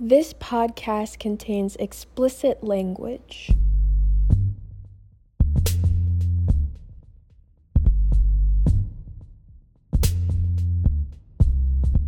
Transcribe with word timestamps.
This 0.00 0.32
podcast 0.32 1.18
contains 1.18 1.74
explicit 1.74 2.62
language. 2.62 3.50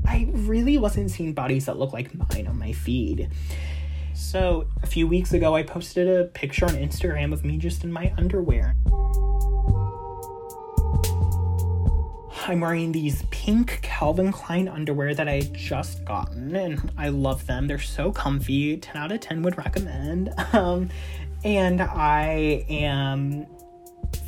I 0.07 0.29
really 0.31 0.79
wasn't 0.79 1.11
seeing 1.11 1.33
bodies 1.33 1.67
that 1.67 1.81
look 1.81 1.93
like 1.93 2.15
mine 2.15 2.47
on 2.47 2.61
my 2.61 2.71
feed. 2.73 3.29
So, 4.15 4.69
a 4.85 4.87
few 4.87 5.09
weeks 5.09 5.33
ago, 5.33 5.57
I 5.57 5.65
posted 5.65 6.07
a 6.07 6.27
picture 6.27 6.67
on 6.67 6.75
Instagram 6.75 7.33
of 7.33 7.45
me 7.45 7.57
just 7.57 7.83
in 7.83 7.91
my 7.91 8.15
underwear. 8.17 8.77
I'm 12.47 12.61
wearing 12.61 12.93
these 12.93 13.25
pink 13.31 13.81
Calvin 13.83 14.33
Klein 14.33 14.69
underwear 14.69 15.15
that 15.15 15.29
I 15.29 15.41
just 15.53 16.05
gotten, 16.05 16.57
and 16.57 16.93
I 16.97 17.09
love 17.09 17.47
them. 17.47 17.67
They're 17.67 17.79
so 17.79 18.11
comfy. 18.13 18.77
10 18.77 18.97
out 18.97 19.13
of 19.13 19.21
10 19.21 19.43
would 19.43 19.59
recommend. 19.59 20.33
Um, 20.53 20.91
and 21.45 21.81
I 21.81 22.67
am 22.69 23.47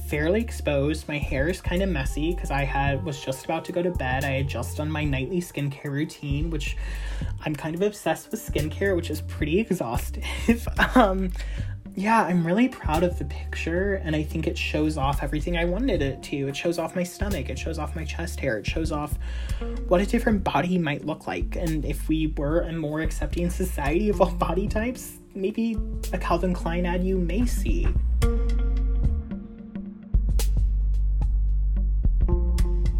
fairly 0.06 0.40
exposed. 0.40 1.08
My 1.08 1.18
hair 1.18 1.48
is 1.48 1.60
kind 1.60 1.82
of 1.82 1.88
messy 1.88 2.34
because 2.34 2.50
I 2.50 2.64
had 2.64 3.02
was 3.02 3.18
just 3.18 3.46
about 3.46 3.64
to 3.64 3.72
go 3.72 3.82
to 3.82 3.90
bed. 3.90 4.24
I 4.24 4.32
had 4.32 4.48
just 4.48 4.76
done 4.76 4.90
my 4.90 5.04
nightly 5.04 5.40
skincare 5.40 5.90
routine, 5.90 6.50
which 6.50 6.76
I'm 7.44 7.56
kind 7.56 7.74
of 7.74 7.82
obsessed 7.82 8.30
with 8.30 8.40
skincare, 8.40 8.94
which 8.94 9.10
is 9.10 9.22
pretty 9.22 9.58
exhaustive. 9.70 10.68
um, 10.94 11.32
yeah, 11.94 12.22
I'm 12.22 12.46
really 12.46 12.68
proud 12.68 13.02
of 13.02 13.18
the 13.18 13.26
picture, 13.26 13.94
and 13.96 14.16
I 14.16 14.22
think 14.22 14.46
it 14.46 14.56
shows 14.56 14.96
off 14.96 15.22
everything 15.22 15.58
I 15.58 15.66
wanted 15.66 16.00
it 16.00 16.22
to. 16.24 16.48
It 16.48 16.56
shows 16.56 16.78
off 16.78 16.96
my 16.96 17.02
stomach, 17.02 17.50
it 17.50 17.58
shows 17.58 17.78
off 17.78 17.94
my 17.94 18.04
chest 18.04 18.40
hair, 18.40 18.56
it 18.56 18.66
shows 18.66 18.90
off 18.90 19.18
what 19.88 20.00
a 20.00 20.06
different 20.06 20.42
body 20.42 20.78
might 20.78 21.04
look 21.04 21.26
like. 21.26 21.54
And 21.56 21.84
if 21.84 22.08
we 22.08 22.28
were 22.38 22.60
a 22.60 22.72
more 22.72 23.00
accepting 23.00 23.50
society 23.50 24.08
of 24.08 24.22
all 24.22 24.30
body 24.30 24.68
types, 24.68 25.18
maybe 25.34 25.76
a 26.14 26.18
Calvin 26.18 26.54
Klein 26.54 26.86
ad 26.86 27.04
you 27.04 27.18
may 27.18 27.44
see. 27.44 27.86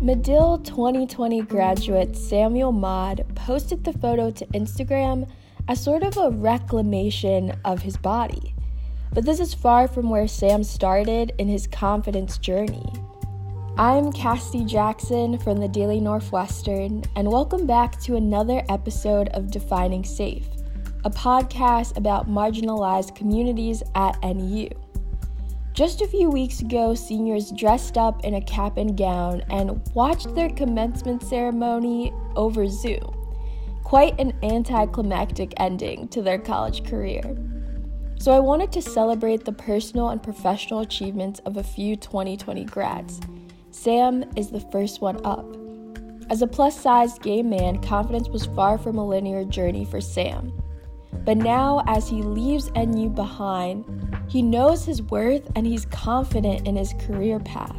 Medill 0.03 0.59
2020 0.59 1.43
graduate 1.43 2.15
Samuel 2.15 2.73
Maude 2.73 3.25
posted 3.37 3.85
the 3.85 3.93
photo 3.95 4.31
to 4.33 4.45
Instagram 4.49 5.31
as 5.69 5.83
sort 5.83 6.03
of 6.03 6.17
a 6.19 6.31
reclamation 6.31 7.57
of 7.65 7.81
his 7.81 7.97
body. 7.97 8.52
But 9.15 9.27
this 9.27 9.41
is 9.41 9.53
far 9.53 9.89
from 9.89 10.09
where 10.09 10.27
Sam 10.27 10.65
started 10.65 11.35
in 11.37 11.47
his 11.47 11.67
confidence 11.67 12.39
journey. 12.39 12.91
I'm 13.77 14.11
Cassidy 14.11 14.65
Jackson 14.65 15.37
from 15.37 15.59
the 15.59 15.69
Daily 15.69 16.01
Northwestern, 16.01 17.05
and 17.15 17.31
welcome 17.31 17.67
back 17.67 18.01
to 18.05 18.17
another 18.17 18.63
episode 18.71 19.29
of 19.35 19.51
Defining 19.51 20.03
Safe, 20.03 20.47
a 21.05 21.11
podcast 21.11 21.99
about 21.99 22.27
marginalized 22.27 23.15
communities 23.15 23.83
at 23.95 24.17
NU. 24.23 24.71
Just 25.75 26.01
a 26.01 26.09
few 26.09 26.31
weeks 26.31 26.61
ago, 26.61 26.95
seniors 26.95 27.51
dressed 27.51 27.99
up 27.99 28.25
in 28.25 28.37
a 28.37 28.41
cap 28.41 28.79
and 28.79 28.97
gown 28.97 29.43
and 29.51 29.83
watched 29.93 30.35
their 30.35 30.49
commencement 30.49 31.23
ceremony 31.23 32.15
over 32.35 32.67
Zoom. 32.67 33.15
Quite 33.85 34.19
an 34.19 34.33
anticlimactic 34.43 35.53
ending 35.59 36.09
to 36.09 36.23
their 36.23 36.39
college 36.39 36.85
career. 36.85 37.37
So, 38.23 38.31
I 38.31 38.39
wanted 38.39 38.71
to 38.71 38.83
celebrate 38.83 39.45
the 39.45 39.53
personal 39.53 40.11
and 40.11 40.23
professional 40.23 40.79
achievements 40.79 41.41
of 41.41 41.57
a 41.57 41.65
few 41.65 41.97
2020 41.97 42.65
grads. 42.67 43.21
Sam 43.73 44.23
is 44.37 44.49
the 44.49 44.61
first 44.71 45.01
one 45.01 45.19
up. 45.27 45.45
As 46.31 46.41
a 46.41 46.47
plus 46.47 46.81
sized 46.81 47.21
gay 47.23 47.43
man, 47.43 47.83
confidence 47.83 48.29
was 48.29 48.47
far 48.47 48.79
from 48.79 48.97
a 48.97 49.05
linear 49.05 49.45
journey 49.45 49.85
for 49.85 50.01
Sam. 50.01 50.53
But 51.25 51.39
now, 51.39 51.83
as 51.89 52.09
he 52.09 52.23
leaves 52.23 52.71
NU 52.77 53.09
behind, 53.09 53.85
he 54.29 54.41
knows 54.41 54.85
his 54.85 55.03
worth 55.03 55.51
and 55.57 55.67
he's 55.67 55.87
confident 55.87 56.69
in 56.69 56.77
his 56.77 56.95
career 57.01 57.41
path. 57.41 57.75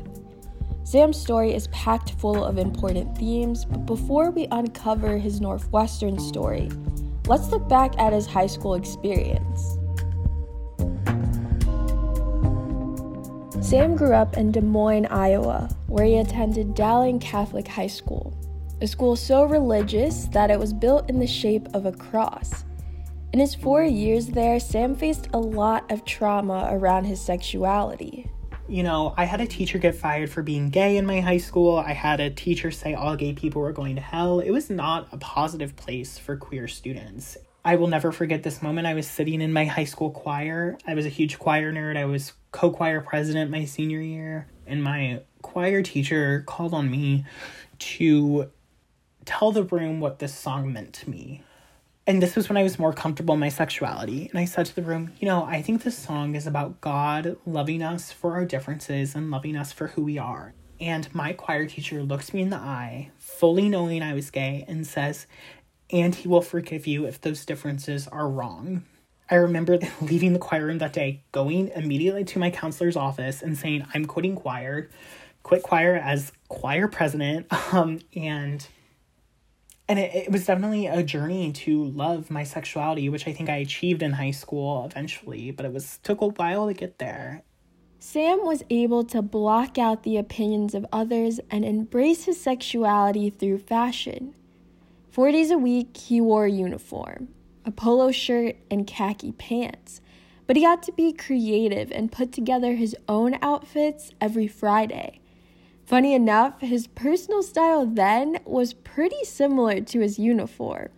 Sam's 0.84 1.18
story 1.18 1.54
is 1.54 1.68
packed 1.68 2.20
full 2.20 2.44
of 2.44 2.58
important 2.58 3.18
themes, 3.18 3.64
but 3.64 3.86
before 3.86 4.30
we 4.30 4.50
uncover 4.52 5.18
his 5.18 5.40
Northwestern 5.40 6.20
story, 6.20 6.70
let's 7.28 7.48
look 7.48 7.70
back 7.70 7.98
at 7.98 8.12
his 8.12 8.28
high 8.28 8.48
school 8.48 8.74
experience. 8.74 9.78
Sam 13.74 13.96
grew 13.96 14.14
up 14.14 14.38
in 14.38 14.52
Des 14.52 14.62
Moines, 14.62 15.08
Iowa, 15.08 15.68
where 15.88 16.06
he 16.06 16.18
attended 16.18 16.76
Dowling 16.76 17.18
Catholic 17.18 17.68
High 17.68 17.88
School, 17.88 18.32
a 18.82 18.86
school 18.86 19.16
so 19.16 19.46
religious 19.46 20.26
that 20.26 20.52
it 20.52 20.60
was 20.60 20.72
built 20.72 21.10
in 21.10 21.18
the 21.18 21.26
shape 21.26 21.68
of 21.74 21.88
a 21.88 21.92
cross. 21.92 22.66
In 23.34 23.40
his 23.40 23.56
four 23.56 23.82
years 23.82 24.28
there, 24.28 24.60
Sam 24.60 24.94
faced 24.94 25.30
a 25.34 25.40
lot 25.40 25.92
of 25.92 26.06
trauma 26.06 26.68
around 26.70 27.06
his 27.06 27.20
sexuality. 27.20 28.30
You 28.70 28.84
know, 28.84 29.16
I 29.18 29.26
had 29.26 29.42
a 29.42 29.48
teacher 29.48 29.80
get 29.80 29.96
fired 29.96 30.30
for 30.30 30.44
being 30.44 30.70
gay 30.70 30.98
in 30.98 31.08
my 31.08 31.20
high 31.20 31.38
school. 31.38 31.78
I 31.78 31.94
had 31.94 32.20
a 32.20 32.30
teacher 32.30 32.70
say 32.70 32.94
all 32.94 33.16
gay 33.16 33.34
people 33.34 33.64
were 33.64 33.74
going 33.74 33.96
to 33.96 34.04
hell. 34.04 34.40
It 34.40 34.52
was 34.52 34.70
not 34.70 35.08
a 35.12 35.18
positive 35.18 35.76
place 35.76 36.20
for 36.20 36.38
queer 36.38 36.68
students. 36.68 37.38
I 37.66 37.78
will 37.78 37.88
never 37.88 38.12
forget 38.12 38.44
this 38.44 38.62
moment. 38.62 38.86
I 38.86 38.94
was 38.94 39.08
sitting 39.08 39.42
in 39.42 39.52
my 39.52 39.66
high 39.66 39.86
school 39.86 40.12
choir. 40.12 40.78
I 40.86 40.94
was 40.94 41.08
a 41.08 41.10
huge 41.10 41.40
choir 41.40 41.74
nerd. 41.74 41.98
I 41.98 42.06
was 42.06 42.34
co 42.54 42.72
choir 42.72 43.02
president 43.02 43.52
my 43.52 43.66
senior 43.66 44.00
year. 44.00 44.48
And 44.66 44.82
my 44.82 45.24
choir 45.42 45.82
teacher 45.82 46.46
called 46.48 46.74
on 46.74 46.90
me 46.90 47.26
to 47.80 48.50
tell 49.26 49.52
the 49.52 49.64
room 49.64 50.00
what 50.00 50.20
this 50.20 50.34
song 50.34 50.72
meant 50.72 50.94
to 50.94 51.10
me 51.10 51.44
and 52.06 52.22
this 52.22 52.36
was 52.36 52.50
when 52.50 52.58
I 52.58 52.64
was 52.64 52.78
more 52.78 52.92
comfortable 52.92 53.34
in 53.34 53.40
my 53.40 53.50
sexuality. 53.50 54.28
And 54.30 54.38
I 54.38 54.46
said 54.46 54.66
to 54.66 54.76
the 54.76 54.82
room, 54.82 55.14
you 55.20 55.28
know, 55.28 55.44
I 55.46 55.62
think 55.62 55.84
this 55.84 55.98
song 55.98 56.36
is 56.36 56.46
about 56.46 56.82
God 56.82 57.38
loving 57.46 57.82
us 57.82 58.12
for 58.12 58.34
our 58.34 58.46
differences 58.46 59.16
and 59.16 59.32
loving 59.32 59.56
us 59.56 59.72
for 59.72 59.88
who 59.88 60.04
we 60.04 60.18
are. 60.18 60.54
And 60.82 61.14
my 61.16 61.32
choir 61.32 61.66
teacher 61.66 62.04
looks 62.04 62.34
me 62.34 62.42
in 62.42 62.50
the 62.50 62.58
eye, 62.58 63.12
fully 63.18 63.70
knowing 63.70 64.02
I 64.02 64.14
was 64.14 64.32
gay, 64.32 64.66
and 64.68 64.86
says, 64.86 65.28
and 65.90 66.14
he 66.14 66.28
will 66.28 66.42
forgive 66.42 66.88
you 66.88 67.06
if 67.06 67.22
those 67.22 67.46
differences 67.46 68.08
are 68.10 68.28
wrong. 68.28 68.84
I 69.30 69.36
remember 69.36 69.80
leaving 70.02 70.34
the 70.34 70.40
choir 70.40 70.66
room 70.66 70.80
that 70.80 70.94
day, 70.94 71.24
going 71.32 71.70
immediately 71.70 72.24
to 72.26 72.40
my 72.40 72.50
counselor's 72.50 72.96
office 72.96 73.42
and 73.42 73.58
saying, 73.58 73.86
I'm 73.94 74.06
quitting 74.06 74.36
choir, 74.36 74.90
quit 75.44 75.64
choir 75.64 75.96
as 75.96 76.32
choir 76.50 76.88
president, 76.88 77.48
um, 77.74 78.00
and 78.16 78.66
and 79.90 80.00
it, 80.00 80.16
it 80.16 80.32
was 80.32 80.46
definitely 80.46 80.88
a 80.88 81.04
journey 81.04 81.52
to 81.52 81.84
love 81.84 82.32
my 82.32 82.46
sexuality 82.46 83.10
which 83.10 83.28
i 83.28 83.34
think 83.34 83.50
i 83.50 83.58
achieved 83.58 84.02
in 84.02 84.14
high 84.14 84.32
school 84.32 84.86
eventually 84.86 85.52
but 85.52 85.66
it 85.66 85.74
was 85.74 86.00
took 86.04 86.22
a 86.22 86.28
while 86.28 86.68
to 86.68 86.74
get 86.74 87.00
there. 87.00 87.44
Sam 88.00 88.46
was 88.46 88.64
able 88.70 89.06
to 89.06 89.22
block 89.22 89.78
out 89.78 90.04
the 90.04 90.18
opinions 90.18 90.76
of 90.76 90.86
others 90.92 91.40
and 91.50 91.64
embrace 91.64 92.26
his 92.26 92.40
sexuality 92.40 93.30
through 93.30 93.60
fashion. 93.60 94.36
Four 95.10 95.32
days 95.32 95.52
a 95.52 95.58
week 95.58 95.96
he 95.96 96.20
wore 96.20 96.46
a 96.46 96.52
uniform 96.52 97.30
a 97.66 97.72
polo 97.72 98.12
shirt 98.12 98.56
and 98.70 98.88
khaki 98.88 99.32
pants 99.32 100.02
but 100.46 100.58
he 100.58 100.62
got 100.62 100.84
to 100.84 100.92
be 100.92 101.14
creative 101.14 101.92
and 101.92 102.12
put 102.12 102.32
together 102.32 102.74
his 102.74 102.96
own 103.08 103.38
outfits 103.42 104.12
every 104.22 104.48
friday 104.48 105.20
Funny 105.86 106.14
enough, 106.14 106.62
his 106.62 106.88
personal 106.88 107.44
style 107.44 107.86
then 107.86 108.40
was 108.46 108.74
pretty 108.74 109.24
similar 109.26 109.82
to 109.82 110.00
his 110.00 110.18
uniform. 110.18 110.90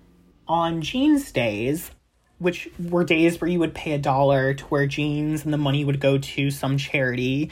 On 0.48 0.82
jeans 0.82 1.32
days, 1.32 1.90
which 2.38 2.70
were 2.80 3.04
days 3.04 3.42
where 3.42 3.50
you 3.50 3.58
would 3.60 3.74
pay 3.74 3.94
a 3.94 3.98
dollar 3.98 4.54
to 4.54 4.68
wear 4.68 4.86
jeans 4.86 5.44
and 5.44 5.52
the 5.52 5.58
money 5.58 5.84
would 5.84 6.00
go 6.00 6.20
to 6.20 6.52
some 6.52 6.78
charity, 6.78 7.50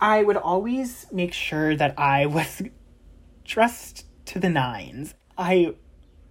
I 0.00 0.22
would 0.22 0.36
always 0.36 1.06
make 1.10 1.32
sure 1.32 1.74
that 1.76 1.98
I 1.98 2.26
was 2.26 2.62
dressed 3.44 4.04
to 4.26 4.38
the 4.38 4.50
nines. 4.50 5.14
I 5.38 5.74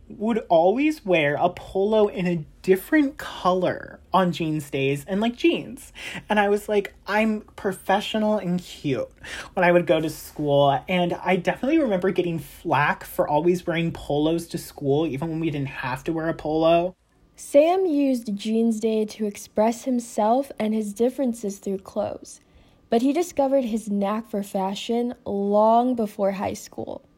would 0.09 0.39
always 0.49 1.05
wear 1.05 1.35
a 1.35 1.49
polo 1.49 2.07
in 2.07 2.25
a 2.25 2.45
different 2.61 3.17
color 3.17 3.99
on 4.13 4.31
jeans 4.31 4.69
days 4.69 5.05
and 5.07 5.21
like 5.21 5.35
jeans. 5.35 5.93
And 6.29 6.39
I 6.39 6.49
was 6.49 6.67
like, 6.67 6.93
I'm 7.07 7.41
professional 7.55 8.37
and 8.37 8.59
cute 8.59 9.09
when 9.53 9.63
I 9.63 9.71
would 9.71 9.85
go 9.85 10.01
to 10.01 10.09
school. 10.09 10.83
And 10.87 11.13
I 11.13 11.35
definitely 11.35 11.79
remember 11.79 12.11
getting 12.11 12.39
flack 12.39 13.03
for 13.03 13.27
always 13.27 13.65
wearing 13.65 13.91
polos 13.91 14.47
to 14.47 14.57
school, 14.57 15.05
even 15.05 15.29
when 15.29 15.39
we 15.39 15.49
didn't 15.49 15.67
have 15.67 16.03
to 16.05 16.13
wear 16.13 16.27
a 16.27 16.33
polo. 16.33 16.95
Sam 17.35 17.85
used 17.85 18.35
Jeans 18.35 18.79
Day 18.81 19.05
to 19.05 19.25
express 19.25 19.85
himself 19.85 20.51
and 20.59 20.73
his 20.73 20.93
differences 20.93 21.59
through 21.59 21.77
clothes, 21.79 22.41
but 22.89 23.01
he 23.01 23.13
discovered 23.13 23.63
his 23.63 23.89
knack 23.89 24.29
for 24.29 24.43
fashion 24.43 25.13
long 25.23 25.95
before 25.95 26.33
high 26.33 26.53
school. 26.53 27.08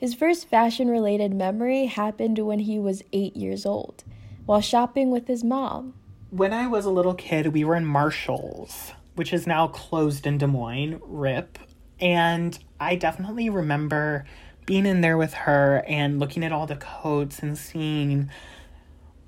His 0.00 0.14
first 0.14 0.48
fashion 0.48 0.88
related 0.88 1.34
memory 1.34 1.84
happened 1.84 2.38
when 2.38 2.60
he 2.60 2.78
was 2.78 3.02
eight 3.12 3.36
years 3.36 3.66
old, 3.66 4.02
while 4.46 4.62
shopping 4.62 5.10
with 5.10 5.28
his 5.28 5.44
mom. 5.44 5.92
When 6.30 6.54
I 6.54 6.66
was 6.68 6.86
a 6.86 6.90
little 6.90 7.12
kid, 7.12 7.48
we 7.48 7.64
were 7.64 7.76
in 7.76 7.84
Marshall's, 7.84 8.92
which 9.14 9.34
is 9.34 9.46
now 9.46 9.68
closed 9.68 10.26
in 10.26 10.38
Des 10.38 10.46
Moines, 10.46 11.00
RIP. 11.04 11.58
And 12.00 12.58
I 12.80 12.96
definitely 12.96 13.50
remember 13.50 14.24
being 14.64 14.86
in 14.86 15.02
there 15.02 15.18
with 15.18 15.34
her 15.34 15.84
and 15.86 16.18
looking 16.18 16.44
at 16.44 16.52
all 16.52 16.66
the 16.66 16.76
coats 16.76 17.40
and 17.40 17.58
seeing 17.58 18.30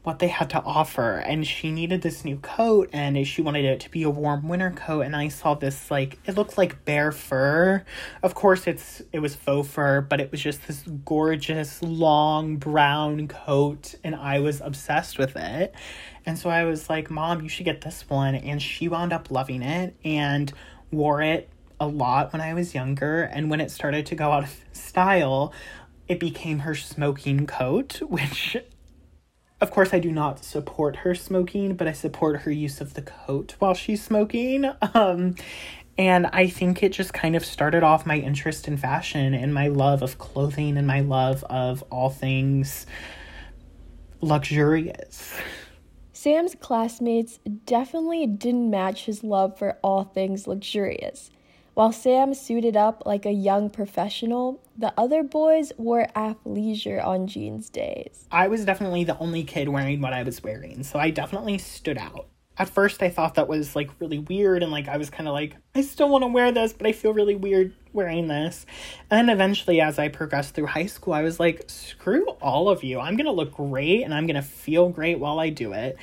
what 0.02 0.18
they 0.18 0.28
had 0.28 0.50
to 0.50 0.60
offer 0.62 1.18
and 1.18 1.46
she 1.46 1.70
needed 1.70 2.02
this 2.02 2.24
new 2.24 2.36
coat 2.38 2.90
and 2.92 3.24
she 3.26 3.40
wanted 3.40 3.64
it 3.64 3.78
to 3.78 3.88
be 3.88 4.02
a 4.02 4.10
warm 4.10 4.48
winter 4.48 4.70
coat 4.70 5.02
and 5.02 5.14
I 5.14 5.28
saw 5.28 5.54
this 5.54 5.92
like 5.92 6.18
it 6.26 6.36
looked 6.36 6.58
like 6.58 6.84
bear 6.84 7.12
fur. 7.12 7.84
Of 8.22 8.34
course 8.34 8.66
it's 8.66 9.02
it 9.12 9.20
was 9.20 9.36
faux 9.36 9.68
fur, 9.68 10.00
but 10.00 10.20
it 10.20 10.32
was 10.32 10.42
just 10.42 10.66
this 10.66 10.82
gorgeous 11.04 11.80
long 11.82 12.56
brown 12.56 13.28
coat 13.28 13.94
and 14.02 14.16
I 14.16 14.40
was 14.40 14.60
obsessed 14.60 15.18
with 15.18 15.36
it. 15.36 15.72
And 16.26 16.38
so 16.38 16.50
I 16.50 16.64
was 16.64 16.88
like, 16.90 17.10
"Mom, 17.10 17.42
you 17.42 17.48
should 17.48 17.64
get 17.64 17.80
this 17.80 18.08
one." 18.08 18.34
And 18.34 18.62
she 18.62 18.88
wound 18.88 19.12
up 19.12 19.30
loving 19.30 19.62
it 19.62 19.94
and 20.04 20.52
wore 20.90 21.22
it 21.22 21.48
a 21.80 21.86
lot 21.86 22.32
when 22.32 22.40
I 22.40 22.54
was 22.54 22.74
younger 22.74 23.22
and 23.22 23.50
when 23.50 23.60
it 23.60 23.70
started 23.70 24.06
to 24.06 24.14
go 24.14 24.30
out 24.30 24.44
of 24.44 24.64
style, 24.72 25.52
it 26.08 26.20
became 26.20 26.60
her 26.60 26.74
smoking 26.74 27.46
coat, 27.46 28.00
which 28.08 28.56
of 29.62 29.70
course, 29.70 29.94
I 29.94 30.00
do 30.00 30.10
not 30.10 30.44
support 30.44 30.96
her 30.96 31.14
smoking, 31.14 31.76
but 31.76 31.86
I 31.86 31.92
support 31.92 32.42
her 32.42 32.50
use 32.50 32.80
of 32.80 32.94
the 32.94 33.02
coat 33.02 33.54
while 33.60 33.74
she's 33.74 34.02
smoking. 34.02 34.70
Um, 34.94 35.36
and 35.96 36.26
I 36.32 36.48
think 36.48 36.82
it 36.82 36.90
just 36.90 37.12
kind 37.12 37.36
of 37.36 37.44
started 37.44 37.82
off 37.82 38.06
my 38.06 38.16
interest 38.16 38.66
in 38.66 38.76
fashion 38.76 39.34
and 39.34 39.52
my 39.52 39.68
love 39.68 40.02
of 40.02 40.18
clothing 40.18 40.76
and 40.76 40.86
my 40.86 41.00
love 41.00 41.44
of 41.44 41.82
all 41.90 42.08
things 42.08 42.86
luxurious. 44.20 45.36
Sam's 46.12 46.54
classmates 46.54 47.38
definitely 47.66 48.26
didn't 48.26 48.70
match 48.70 49.04
his 49.04 49.22
love 49.22 49.58
for 49.58 49.78
all 49.82 50.04
things 50.04 50.46
luxurious. 50.46 51.30
While 51.74 51.92
Sam 51.92 52.34
suited 52.34 52.76
up 52.76 53.04
like 53.06 53.24
a 53.24 53.32
young 53.32 53.70
professional, 53.70 54.60
the 54.76 54.92
other 54.98 55.22
boys 55.22 55.72
wore 55.78 56.06
athleisure 56.14 57.02
on 57.02 57.26
jeans 57.26 57.70
days. 57.70 58.26
I 58.30 58.48
was 58.48 58.66
definitely 58.66 59.04
the 59.04 59.16
only 59.18 59.42
kid 59.42 59.70
wearing 59.70 60.02
what 60.02 60.12
I 60.12 60.22
was 60.22 60.42
wearing, 60.42 60.82
so 60.82 60.98
I 60.98 61.08
definitely 61.08 61.56
stood 61.56 61.96
out. 61.96 62.26
At 62.58 62.68
first, 62.68 63.02
I 63.02 63.08
thought 63.08 63.36
that 63.36 63.48
was 63.48 63.74
like 63.74 63.88
really 64.00 64.18
weird, 64.18 64.62
and 64.62 64.70
like 64.70 64.86
I 64.86 64.98
was 64.98 65.08
kind 65.08 65.26
of 65.26 65.32
like, 65.32 65.56
I 65.74 65.80
still 65.80 66.10
want 66.10 66.24
to 66.24 66.28
wear 66.28 66.52
this, 66.52 66.74
but 66.74 66.86
I 66.86 66.92
feel 66.92 67.14
really 67.14 67.36
weird 67.36 67.74
wearing 67.94 68.28
this. 68.28 68.66
And 69.10 69.26
then 69.26 69.34
eventually, 69.34 69.80
as 69.80 69.98
I 69.98 70.08
progressed 70.08 70.54
through 70.54 70.66
high 70.66 70.84
school, 70.84 71.14
I 71.14 71.22
was 71.22 71.40
like, 71.40 71.64
screw 71.68 72.28
all 72.42 72.68
of 72.68 72.84
you. 72.84 73.00
I'm 73.00 73.16
gonna 73.16 73.32
look 73.32 73.54
great 73.54 74.02
and 74.02 74.12
I'm 74.12 74.26
gonna 74.26 74.42
feel 74.42 74.90
great 74.90 75.18
while 75.18 75.40
I 75.40 75.48
do 75.48 75.72
it. 75.72 75.96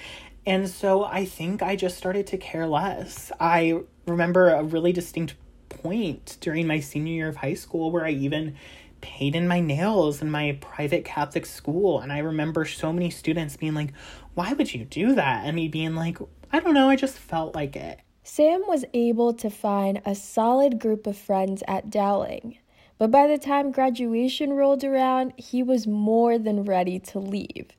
And 0.47 0.67
so 0.67 1.03
I 1.03 1.25
think 1.25 1.61
I 1.61 1.75
just 1.75 1.95
started 1.95 2.25
to 2.27 2.39
care 2.39 2.65
less. 2.65 3.31
I 3.39 3.81
remember 4.07 4.49
a 4.49 4.63
really 4.63 4.91
distinct 4.91 5.35
point 5.81 6.37
during 6.41 6.67
my 6.67 6.79
senior 6.79 7.13
year 7.13 7.27
of 7.29 7.37
high 7.37 7.53
school 7.53 7.91
where 7.91 8.05
I 8.05 8.11
even 8.11 8.55
painted 9.01 9.43
my 9.43 9.59
nails 9.59 10.21
in 10.21 10.29
my 10.29 10.57
private 10.61 11.05
Catholic 11.05 11.45
school. 11.45 11.99
And 11.99 12.11
I 12.11 12.19
remember 12.19 12.65
so 12.65 12.91
many 12.91 13.09
students 13.09 13.57
being 13.57 13.73
like, 13.73 13.93
Why 14.33 14.53
would 14.53 14.73
you 14.73 14.85
do 14.85 15.15
that? 15.15 15.45
And 15.45 15.55
me 15.55 15.67
being 15.67 15.95
like, 15.95 16.17
I 16.51 16.59
don't 16.59 16.73
know, 16.73 16.89
I 16.89 16.95
just 16.95 17.17
felt 17.17 17.55
like 17.55 17.75
it. 17.75 17.99
Sam 18.23 18.61
was 18.67 18.85
able 18.93 19.33
to 19.33 19.49
find 19.49 20.01
a 20.05 20.15
solid 20.15 20.79
group 20.79 21.07
of 21.07 21.17
friends 21.17 21.63
at 21.67 21.89
Dowling. 21.89 22.57
But 22.97 23.11
by 23.11 23.27
the 23.27 23.37
time 23.37 23.71
graduation 23.71 24.53
rolled 24.53 24.83
around, 24.83 25.33
he 25.37 25.63
was 25.63 25.87
more 25.87 26.37
than 26.37 26.65
ready 26.65 26.99
to 26.99 27.19
leave. 27.19 27.69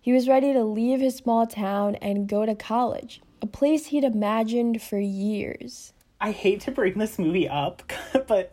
He 0.00 0.12
was 0.12 0.28
ready 0.28 0.52
to 0.52 0.64
leave 0.64 1.00
his 1.00 1.16
small 1.16 1.46
town 1.46 1.96
and 1.96 2.28
go 2.28 2.46
to 2.46 2.54
college, 2.54 3.20
a 3.40 3.46
place 3.46 3.86
he'd 3.86 4.04
imagined 4.04 4.82
for 4.82 4.98
years. 5.00 5.92
I 6.20 6.30
hate 6.30 6.62
to 6.62 6.70
bring 6.70 6.98
this 6.98 7.18
movie 7.18 7.48
up, 7.48 7.82
but 8.26 8.50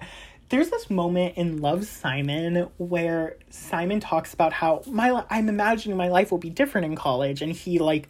there's 0.50 0.70
this 0.70 0.90
moment 0.90 1.38
in 1.38 1.62
Love 1.62 1.86
Simon 1.86 2.70
where 2.78 3.38
Simon 3.50 4.00
talks 4.00 4.34
about 4.34 4.54
how 4.54 4.84
my 4.86 5.24
I'm 5.30 5.50
imagining 5.50 5.98
my 5.98 6.10
life 6.10 6.30
will 6.30 6.38
be 6.38 6.52
different 6.52 6.86
in 6.86 6.96
college 6.96 7.42
and 7.42 7.52
he 7.52 7.80
like 7.80 8.08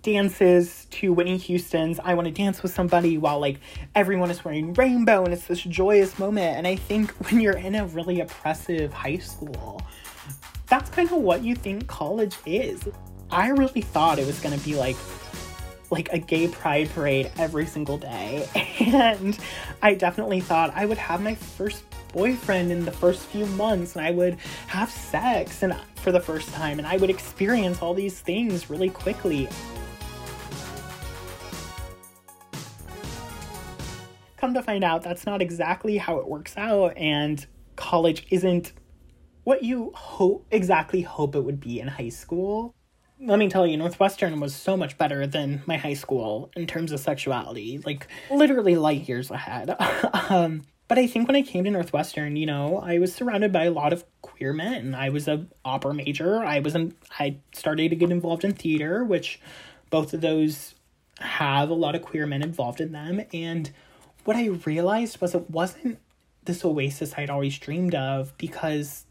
dances 0.00 0.86
to 0.92 1.12
Whitney 1.12 1.36
Houston's 1.36 2.00
I 2.02 2.14
want 2.14 2.28
to 2.28 2.32
dance 2.32 2.62
with 2.62 2.72
somebody 2.72 3.18
while 3.18 3.40
like 3.40 3.58
everyone 3.94 4.30
is 4.30 4.42
wearing 4.42 4.72
rainbow 4.72 5.24
and 5.24 5.34
it's 5.34 5.46
this 5.46 5.60
joyous 5.60 6.18
moment 6.18 6.56
and 6.56 6.66
I 6.66 6.76
think 6.76 7.10
when 7.26 7.42
you're 7.42 7.58
in 7.58 7.74
a 7.74 7.84
really 7.84 8.20
oppressive 8.20 8.90
high 8.92 9.18
school 9.18 9.82
that's 10.68 10.88
kind 10.88 11.10
of 11.10 11.18
what 11.18 11.42
you 11.44 11.54
think 11.54 11.86
college 11.88 12.36
is. 12.46 12.88
I 13.30 13.48
really 13.48 13.82
thought 13.82 14.18
it 14.18 14.26
was 14.26 14.40
going 14.40 14.58
to 14.58 14.64
be 14.64 14.74
like 14.74 14.96
like 15.92 16.08
a 16.10 16.18
gay 16.18 16.48
pride 16.48 16.88
parade 16.90 17.30
every 17.38 17.66
single 17.66 17.98
day. 17.98 18.48
And 18.80 19.38
I 19.80 19.94
definitely 19.94 20.40
thought 20.40 20.72
I 20.74 20.86
would 20.86 20.98
have 20.98 21.22
my 21.22 21.34
first 21.34 21.84
boyfriend 22.12 22.72
in 22.72 22.84
the 22.84 22.90
first 22.90 23.26
few 23.26 23.46
months 23.46 23.94
and 23.94 24.04
I 24.04 24.10
would 24.10 24.38
have 24.66 24.90
sex 24.90 25.62
and 25.62 25.76
for 25.96 26.10
the 26.10 26.20
first 26.20 26.52
time 26.52 26.78
and 26.78 26.86
I 26.86 26.96
would 26.96 27.10
experience 27.10 27.80
all 27.80 27.94
these 27.94 28.20
things 28.20 28.68
really 28.70 28.90
quickly. 28.90 29.48
Come 34.36 34.54
to 34.54 34.62
find 34.62 34.82
out 34.82 35.02
that's 35.02 35.26
not 35.26 35.40
exactly 35.40 35.98
how 35.98 36.18
it 36.18 36.26
works 36.26 36.56
out 36.56 36.96
and 36.96 37.46
college 37.76 38.26
isn't 38.30 38.72
what 39.44 39.62
you 39.62 39.92
hope 39.94 40.46
exactly 40.50 41.02
hope 41.02 41.34
it 41.34 41.40
would 41.40 41.60
be 41.60 41.80
in 41.80 41.88
high 41.88 42.08
school 42.08 42.74
let 43.24 43.38
me 43.38 43.48
tell 43.48 43.66
you, 43.66 43.76
Northwestern 43.76 44.40
was 44.40 44.54
so 44.54 44.76
much 44.76 44.98
better 44.98 45.26
than 45.26 45.62
my 45.66 45.76
high 45.76 45.94
school 45.94 46.50
in 46.56 46.66
terms 46.66 46.90
of 46.92 47.00
sexuality, 47.00 47.78
like 47.78 48.08
literally 48.30 48.74
light 48.74 49.08
years 49.08 49.30
ahead. 49.30 49.76
um, 50.30 50.62
but 50.88 50.98
I 50.98 51.06
think 51.06 51.28
when 51.28 51.36
I 51.36 51.42
came 51.42 51.64
to 51.64 51.70
Northwestern, 51.70 52.36
you 52.36 52.46
know, 52.46 52.78
I 52.78 52.98
was 52.98 53.14
surrounded 53.14 53.52
by 53.52 53.64
a 53.64 53.70
lot 53.70 53.92
of 53.92 54.04
queer 54.22 54.52
men. 54.52 54.94
I 54.94 55.08
was 55.08 55.28
a 55.28 55.46
opera 55.64 55.94
major. 55.94 56.44
I 56.44 56.58
was 56.58 56.74
in, 56.74 56.94
I 57.18 57.36
started 57.54 57.90
to 57.90 57.96
get 57.96 58.10
involved 58.10 58.44
in 58.44 58.52
theater, 58.52 59.04
which 59.04 59.40
both 59.90 60.12
of 60.12 60.20
those 60.20 60.74
have 61.20 61.70
a 61.70 61.74
lot 61.74 61.94
of 61.94 62.02
queer 62.02 62.26
men 62.26 62.42
involved 62.42 62.80
in 62.80 62.92
them. 62.92 63.22
And 63.32 63.70
what 64.24 64.36
I 64.36 64.46
realized 64.48 65.20
was 65.20 65.34
it 65.34 65.48
wasn't 65.48 65.98
this 66.44 66.64
oasis 66.64 67.14
I'd 67.16 67.30
always 67.30 67.58
dreamed 67.58 67.94
of 67.94 68.36
because 68.36 69.06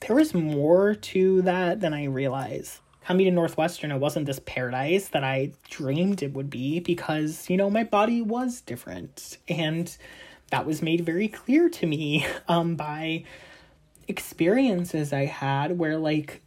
there 0.00 0.16
was 0.16 0.32
more 0.32 0.94
to 0.94 1.42
that 1.42 1.80
than 1.80 1.92
I 1.92 2.04
realized 2.04 2.80
coming 3.04 3.26
to 3.26 3.30
Northwestern, 3.30 3.90
it 3.90 3.98
wasn't 3.98 4.26
this 4.26 4.40
paradise 4.44 5.08
that 5.08 5.24
I 5.24 5.52
dreamed 5.68 6.22
it 6.22 6.32
would 6.34 6.50
be 6.50 6.80
because, 6.80 7.48
you 7.50 7.56
know, 7.56 7.70
my 7.70 7.84
body 7.84 8.22
was 8.22 8.60
different. 8.60 9.38
And 9.48 9.94
that 10.50 10.66
was 10.66 10.82
made 10.82 11.04
very 11.04 11.28
clear 11.28 11.68
to 11.68 11.86
me 11.86 12.26
um, 12.48 12.76
by 12.76 13.24
experiences 14.08 15.12
I 15.12 15.26
had 15.26 15.78
where, 15.78 15.98
like, 15.98 16.42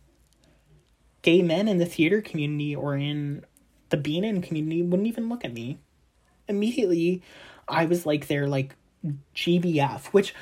gay 1.22 1.42
men 1.42 1.68
in 1.68 1.78
the 1.78 1.86
theater 1.86 2.22
community 2.22 2.76
or 2.76 2.96
in 2.96 3.44
the 3.90 3.98
being 3.98 4.24
in 4.24 4.42
community 4.42 4.82
wouldn't 4.82 5.08
even 5.08 5.30
look 5.30 5.44
at 5.44 5.54
me. 5.54 5.80
Immediately, 6.48 7.22
I 7.68 7.86
was 7.86 8.06
like 8.06 8.28
their, 8.28 8.48
like, 8.48 8.76
GBF, 9.36 10.08
which 10.08 10.34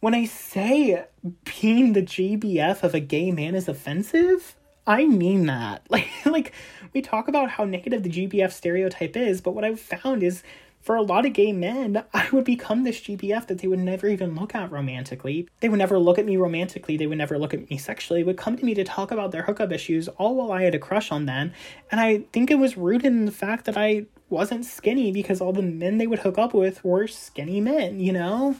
when 0.00 0.14
I 0.14 0.24
say 0.24 1.04
being 1.44 1.92
the 1.92 2.02
GBF 2.02 2.82
of 2.82 2.94
a 2.94 3.00
gay 3.00 3.30
man 3.30 3.54
is 3.54 3.68
offensive, 3.68 4.56
I 4.86 5.06
mean 5.06 5.46
that. 5.46 5.86
Like 5.90 6.08
like 6.24 6.52
we 6.92 7.02
talk 7.02 7.28
about 7.28 7.50
how 7.50 7.64
negative 7.64 8.02
the 8.02 8.10
GBF 8.10 8.52
stereotype 8.52 9.16
is, 9.16 9.40
but 9.40 9.54
what 9.54 9.64
I've 9.64 9.80
found 9.80 10.22
is 10.22 10.42
for 10.84 10.96
a 10.96 11.02
lot 11.02 11.24
of 11.24 11.32
gay 11.32 11.50
men, 11.50 12.04
I 12.12 12.28
would 12.30 12.44
become 12.44 12.84
this 12.84 13.00
GBF 13.00 13.46
that 13.46 13.58
they 13.58 13.68
would 13.68 13.78
never 13.78 14.06
even 14.06 14.34
look 14.34 14.54
at 14.54 14.70
romantically. 14.70 15.48
They 15.60 15.70
would 15.70 15.78
never 15.78 15.98
look 15.98 16.18
at 16.18 16.26
me 16.26 16.36
romantically. 16.36 16.98
They 16.98 17.06
would 17.06 17.16
never 17.16 17.38
look 17.38 17.54
at 17.54 17.70
me 17.70 17.78
sexually. 17.78 18.22
Would 18.22 18.36
come 18.36 18.56
to 18.58 18.64
me 18.64 18.74
to 18.74 18.84
talk 18.84 19.10
about 19.10 19.30
their 19.30 19.42
hookup 19.42 19.72
issues, 19.72 20.08
all 20.08 20.34
while 20.34 20.52
I 20.52 20.62
had 20.62 20.74
a 20.74 20.78
crush 20.78 21.10
on 21.10 21.24
them. 21.24 21.52
And 21.90 22.02
I 22.02 22.24
think 22.34 22.50
it 22.50 22.58
was 22.58 22.76
rooted 22.76 23.06
in 23.06 23.24
the 23.24 23.32
fact 23.32 23.64
that 23.64 23.78
I 23.78 24.04
wasn't 24.28 24.66
skinny 24.66 25.10
because 25.10 25.40
all 25.40 25.54
the 25.54 25.62
men 25.62 25.96
they 25.96 26.06
would 26.06 26.18
hook 26.18 26.36
up 26.36 26.52
with 26.52 26.84
were 26.84 27.06
skinny 27.06 27.62
men, 27.62 27.98
you 27.98 28.12
know? 28.12 28.56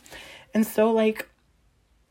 And 0.54 0.66
so, 0.66 0.90
like, 0.92 1.28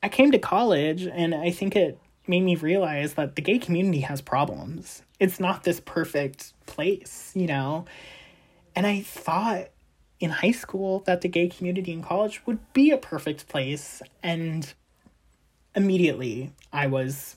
I 0.04 0.10
came 0.10 0.32
to 0.32 0.38
college 0.38 1.08
and 1.08 1.34
I 1.34 1.50
think 1.50 1.76
it 1.76 1.98
made 2.28 2.42
me 2.42 2.56
realize 2.56 3.16
that 3.16 3.36
the 3.36 3.42
gay 3.42 3.60
community 3.60 4.02
has 4.02 4.22
problems. 4.22 5.04
It's 5.20 5.40
not 5.40 5.64
this 5.64 5.80
perfect 5.80 6.54
place, 6.66 7.32
you 7.34 7.48
know? 7.48 7.86
And 8.76 8.88
I 8.88 9.02
thought 9.02 9.68
in 10.20 10.30
high 10.30 10.52
school 10.52 11.04
that 11.06 11.22
the 11.22 11.28
gay 11.28 11.50
community 11.50 11.92
in 11.92 12.02
college 12.02 12.46
would 12.46 12.60
be 12.74 12.92
a 12.92 12.98
perfect 12.98 13.48
place. 13.50 14.02
And 14.22 14.74
immediately 15.76 16.52
I 16.72 16.88
was 16.88 17.36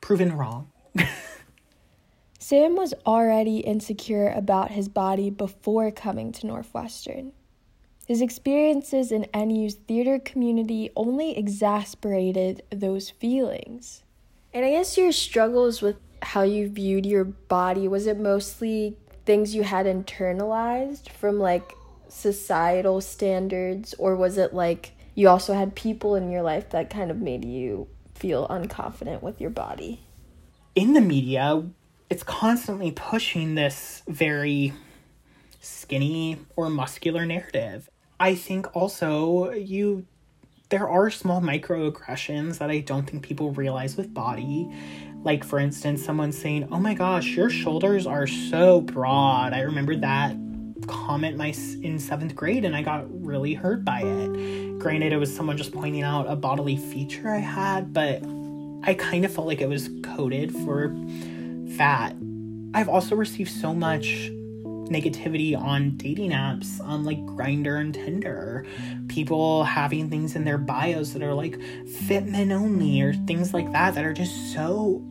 proven 0.00 0.36
wrong. 0.36 0.70
Sam 2.38 2.76
was 2.76 2.94
already 3.04 3.58
insecure 3.58 4.28
about 4.28 4.70
his 4.70 4.88
body 4.88 5.30
before 5.30 5.90
coming 5.90 6.30
to 6.32 6.46
Northwestern. 6.46 7.32
His 8.06 8.22
experiences 8.22 9.10
in 9.10 9.26
NU's 9.34 9.74
theater 9.74 10.20
community 10.20 10.90
only 10.94 11.36
exasperated 11.36 12.62
those 12.70 13.10
feelings. 13.10 14.04
And 14.54 14.64
I 14.64 14.70
guess 14.70 14.96
your 14.96 15.10
struggles 15.10 15.82
with 15.82 15.96
how 16.22 16.42
you 16.42 16.68
viewed 16.68 17.04
your 17.04 17.24
body 17.24 17.88
was 17.88 18.06
it 18.06 18.18
mostly 18.18 18.96
things 19.24 19.56
you 19.56 19.64
had 19.64 19.86
internalized 19.86 21.10
from 21.10 21.40
like 21.40 21.72
societal 22.08 23.00
standards 23.00 23.92
or 23.98 24.14
was 24.14 24.38
it 24.38 24.54
like 24.54 24.92
you 25.16 25.28
also 25.28 25.52
had 25.52 25.74
people 25.74 26.14
in 26.14 26.30
your 26.30 26.42
life 26.42 26.70
that 26.70 26.88
kind 26.88 27.10
of 27.10 27.18
made 27.18 27.44
you 27.44 27.88
feel 28.14 28.46
unconfident 28.48 29.20
with 29.20 29.40
your 29.40 29.50
body? 29.50 30.00
In 30.76 30.92
the 30.92 31.00
media, 31.00 31.64
it's 32.08 32.22
constantly 32.22 32.92
pushing 32.92 33.56
this 33.56 34.04
very 34.06 34.72
skinny 35.60 36.38
or 36.54 36.70
muscular 36.70 37.26
narrative. 37.26 37.90
I 38.18 38.34
think 38.34 38.74
also 38.74 39.50
you 39.52 40.06
there 40.68 40.88
are 40.88 41.10
small 41.10 41.40
microaggressions 41.40 42.58
that 42.58 42.70
I 42.70 42.80
don't 42.80 43.08
think 43.08 43.22
people 43.22 43.52
realize 43.52 43.96
with 43.96 44.12
body. 44.12 44.68
Like 45.22 45.44
for 45.44 45.58
instance, 45.58 46.04
someone 46.04 46.32
saying, 46.32 46.68
"Oh 46.70 46.78
my 46.78 46.94
gosh, 46.94 47.28
your 47.36 47.50
shoulders 47.50 48.06
are 48.06 48.26
so 48.26 48.80
broad." 48.80 49.52
I 49.52 49.60
remember 49.60 49.96
that 49.96 50.36
comment 50.86 51.36
my 51.36 51.48
in 51.82 51.98
7th 51.98 52.34
grade 52.34 52.64
and 52.64 52.76
I 52.76 52.82
got 52.82 53.04
really 53.24 53.54
hurt 53.54 53.84
by 53.84 54.02
it. 54.02 54.78
Granted 54.78 55.12
it 55.12 55.16
was 55.16 55.34
someone 55.34 55.56
just 55.56 55.72
pointing 55.72 56.02
out 56.02 56.26
a 56.28 56.36
bodily 56.36 56.76
feature 56.76 57.30
I 57.30 57.38
had, 57.38 57.92
but 57.92 58.22
I 58.82 58.94
kind 58.94 59.24
of 59.24 59.32
felt 59.32 59.46
like 59.46 59.60
it 59.60 59.68
was 59.68 59.90
coded 60.02 60.52
for 60.52 60.94
fat. 61.76 62.14
I've 62.74 62.88
also 62.88 63.16
received 63.16 63.50
so 63.50 63.74
much 63.74 64.30
negativity 64.88 65.56
on 65.56 65.96
dating 65.96 66.30
apps 66.30 66.80
on 66.80 67.04
like 67.04 67.18
Grindr 67.20 67.80
and 67.80 67.94
Tinder. 67.94 68.66
People 69.08 69.64
having 69.64 70.08
things 70.08 70.36
in 70.36 70.44
their 70.44 70.58
bios 70.58 71.12
that 71.12 71.22
are 71.22 71.34
like 71.34 71.60
fit 71.86 72.26
men 72.26 72.52
only 72.52 73.00
or 73.00 73.12
things 73.12 73.52
like 73.54 73.70
that 73.72 73.94
that 73.94 74.04
are 74.04 74.12
just 74.12 74.52
so 74.52 75.02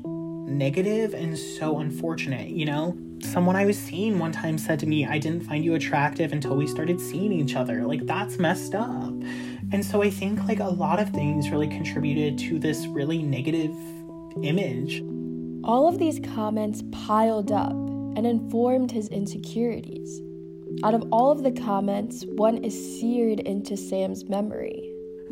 negative 0.48 1.14
and 1.14 1.38
so 1.38 1.80
unfortunate, 1.80 2.50
you 2.50 2.66
know? 2.66 2.98
Someone 3.22 3.56
I 3.56 3.66
was 3.66 3.78
seeing 3.78 4.20
one 4.20 4.32
time 4.32 4.58
said 4.58 4.80
to 4.80 4.86
me, 4.86 5.06
I 5.06 5.18
didn't 5.18 5.42
find 5.42 5.66
you 5.66 5.74
attractive 5.74 6.32
until 6.32 6.56
we 6.56 6.68
started 6.68 7.00
seeing 7.00 7.32
each 7.34 7.56
other. 7.56 7.84
Like, 7.84 8.06
that's 8.06 8.38
messed 8.38 8.76
up. 8.76 9.14
And 9.72 9.84
so 9.84 10.04
I 10.04 10.10
think 10.10 10.48
like 10.48 10.60
a 10.60 10.70
lot 10.70 11.00
of 11.00 11.10
things 11.10 11.50
really 11.50 11.68
contributed 11.68 12.38
to 12.40 12.60
this 12.60 12.86
really 12.88 13.24
negative 13.24 13.76
image. 14.44 15.02
All 15.64 15.88
of 15.88 15.98
these 15.98 16.20
comments 16.20 16.84
piled 16.92 17.52
up 17.52 17.76
and 18.16 18.26
informed 18.26 18.92
his 18.92 19.08
insecurities. 19.10 20.22
Out 20.84 20.94
of 20.94 21.08
all 21.12 21.32
of 21.32 21.44
the 21.44 21.52
comments, 21.52 22.26
one 22.36 22.64
is 22.64 23.00
seared 23.00 23.40
into 23.42 23.78
Sam's 23.78 24.26
memory. 24.26 24.92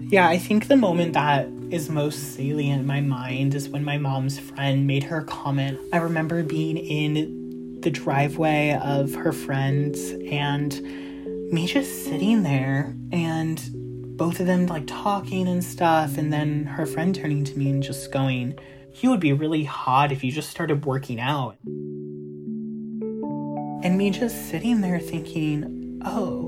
Yeah, 0.10 0.28
I 0.28 0.38
think 0.38 0.68
the 0.68 0.76
moment 0.76 1.14
that 1.14 1.48
is 1.72 1.90
most 1.90 2.36
salient 2.36 2.82
in 2.82 2.86
my 2.86 3.02
mind 3.02 3.56
is 3.56 3.70
when 3.70 3.84
my 3.84 3.98
mom's 3.98 4.40
friend 4.40 4.86
made 4.86 5.04
her 5.04 5.22
comment. 5.22 5.80
I 5.92 5.98
remember 5.98 6.44
being 6.44 6.78
in 6.78 7.80
the 7.82 7.92
driveway 7.92 8.80
of 8.82 9.14
her 9.16 9.32
friends 9.32 10.12
and 10.30 10.82
me 11.52 11.68
just 11.68 12.06
sitting 12.06 12.44
there 12.44 12.96
and 13.12 13.62
both 14.18 14.40
of 14.40 14.46
them 14.46 14.68
like 14.68 14.86
talking 14.88 15.48
and 15.48 15.64
stuff, 15.64 16.18
and 16.18 16.32
then 16.32 16.66
her 16.66 16.86
friend 16.86 17.16
turning 17.16 17.44
to 17.44 17.58
me 17.58 17.70
and 17.70 17.82
just 17.82 18.12
going, 18.12 18.58
You 19.02 19.10
would 19.10 19.20
be 19.20 19.34
really 19.34 19.64
hot 19.64 20.12
if 20.12 20.24
you 20.24 20.32
just 20.32 20.50
started 20.50 20.86
working 20.86 21.20
out. 21.20 21.58
And 23.84 23.98
me 23.98 24.12
just 24.12 24.50
sitting 24.50 24.80
there 24.80 24.98
thinking, 24.98 26.02
Oh, 26.06 26.48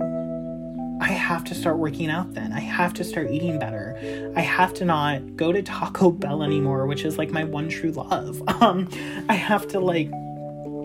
I 1.01 1.09
have 1.11 1.43
to 1.45 1.53
start 1.53 1.77
working 1.77 2.09
out 2.09 2.33
then. 2.33 2.53
I 2.53 2.61
have 2.61 2.93
to 2.93 3.03
start 3.03 3.29
eating 3.29 3.59
better. 3.59 4.31
I 4.37 4.39
have 4.39 4.73
to 4.75 4.85
not 4.85 5.35
go 5.35 5.51
to 5.51 5.61
Taco 5.61 6.11
Bell 6.11 6.43
anymore, 6.43 6.87
which 6.87 7.03
is 7.03 7.17
like 7.17 7.31
my 7.31 7.43
one 7.43 7.67
true 7.67 7.91
love. 7.91 8.41
Um, 8.61 8.87
I 9.27 9.33
have 9.33 9.67
to 9.69 9.81
like 9.81 10.09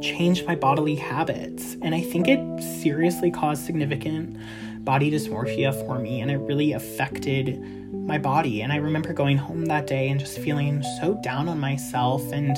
change 0.02 0.44
my 0.44 0.56
bodily 0.56 0.96
habits. 0.96 1.76
And 1.82 1.94
I 1.94 2.00
think 2.00 2.26
it 2.26 2.40
seriously 2.82 3.30
caused 3.30 3.64
significant 3.64 4.36
body 4.84 5.10
dysmorphia 5.10 5.74
for 5.86 5.98
me 5.98 6.20
and 6.20 6.30
it 6.30 6.38
really 6.38 6.72
affected 6.72 7.60
my 7.92 8.18
body. 8.18 8.62
And 8.62 8.72
I 8.72 8.76
remember 8.76 9.12
going 9.12 9.36
home 9.36 9.66
that 9.66 9.86
day 9.86 10.08
and 10.08 10.18
just 10.18 10.38
feeling 10.38 10.82
so 11.00 11.20
down 11.22 11.48
on 11.48 11.58
myself 11.58 12.22
and 12.32 12.56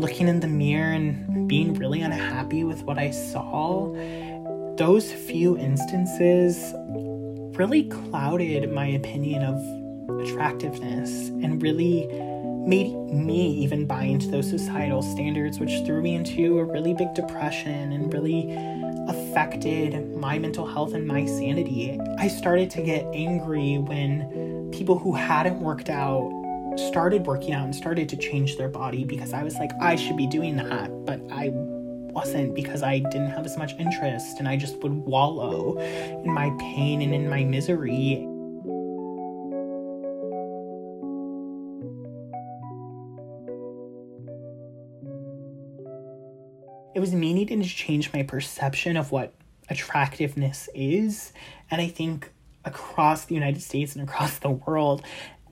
looking 0.00 0.28
in 0.28 0.40
the 0.40 0.48
mirror 0.48 0.92
and 0.92 1.48
being 1.48 1.74
really 1.74 2.00
unhappy 2.00 2.64
with 2.64 2.82
what 2.82 2.98
I 2.98 3.10
saw. 3.10 3.92
Those 4.76 5.12
few 5.12 5.56
instances 5.58 6.72
really 7.56 7.84
clouded 7.84 8.72
my 8.72 8.86
opinion 8.86 9.42
of 9.42 10.20
attractiveness 10.20 11.28
and 11.28 11.62
really 11.62 12.06
made 12.66 12.92
me 13.12 13.50
even 13.62 13.86
buy 13.86 14.04
into 14.04 14.28
those 14.28 14.48
societal 14.48 15.02
standards, 15.02 15.60
which 15.60 15.70
threw 15.84 16.00
me 16.00 16.14
into 16.14 16.58
a 16.58 16.64
really 16.64 16.94
big 16.94 17.12
depression 17.14 17.92
and 17.92 18.12
really 18.12 18.42
affected 19.08 20.16
my 20.16 20.38
mental 20.38 20.66
health 20.66 20.94
and 20.94 21.06
my 21.06 21.26
sanity. 21.26 21.98
I 22.18 22.28
started 22.28 22.70
to 22.70 22.82
get 22.82 23.06
angry 23.14 23.78
when 23.78 24.70
people 24.72 24.98
who 24.98 25.12
hadn't 25.12 25.60
worked 25.60 25.90
out 25.90 26.30
started 26.76 27.26
working 27.26 27.54
out 27.54 27.64
and 27.64 27.74
started 27.74 28.08
to 28.08 28.16
change 28.16 28.56
their 28.56 28.68
body 28.68 29.04
because 29.04 29.32
I 29.32 29.42
was 29.42 29.54
like, 29.56 29.70
I 29.80 29.96
should 29.96 30.16
be 30.16 30.26
doing 30.26 30.56
that, 30.56 30.90
but 31.04 31.20
I 31.30 31.50
wasn't 31.52 32.54
because 32.54 32.82
I 32.82 32.98
didn't 32.98 33.30
have 33.30 33.44
as 33.44 33.56
much 33.56 33.72
interest 33.78 34.38
and 34.38 34.48
I 34.48 34.56
just 34.56 34.76
would 34.82 34.92
wallow 34.92 35.78
in 35.78 36.32
my 36.32 36.50
pain 36.58 37.02
and 37.02 37.14
in 37.14 37.28
my 37.28 37.44
misery. 37.44 38.26
It 46.94 47.00
was 47.00 47.12
me 47.12 47.34
needing 47.34 47.62
to 47.62 47.68
change 47.68 48.12
my 48.12 48.22
perception 48.22 48.96
of 48.96 49.10
what 49.10 49.34
attractiveness 49.68 50.68
is. 50.74 51.32
And 51.70 51.80
I 51.80 51.88
think 51.88 52.32
across 52.64 53.24
the 53.24 53.34
United 53.34 53.62
States 53.62 53.96
and 53.96 54.08
across 54.08 54.38
the 54.38 54.50
world, 54.50 55.02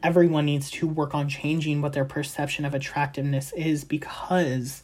everyone 0.02 0.46
needs 0.46 0.70
to 0.70 0.86
work 0.86 1.14
on 1.14 1.28
changing 1.28 1.82
what 1.82 1.92
their 1.92 2.04
perception 2.04 2.64
of 2.64 2.74
attractiveness 2.74 3.52
is 3.52 3.84
because 3.84 4.82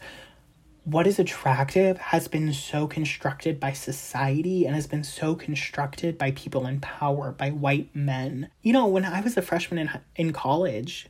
what 0.85 1.07
is 1.07 1.19
attractive 1.19 1.99
has 1.99 2.29
been 2.29 2.53
so 2.53 2.87
constructed 2.87 3.61
by 3.61 3.73
society 3.73 4.65
and 4.65 4.75
has 4.75 4.87
been 4.87 5.05
so 5.05 5.35
constructed 5.35 6.17
by 6.17 6.31
people 6.31 6.67
in 6.67 6.81
power, 6.81 7.31
by 7.31 7.51
white 7.51 7.95
men. 7.95 8.49
You 8.63 8.73
know, 8.73 8.87
when 8.87 9.05
I 9.05 9.21
was 9.21 9.37
a 9.37 9.43
freshman 9.43 9.79
in, 9.79 9.91
in 10.17 10.33
college, 10.33 11.07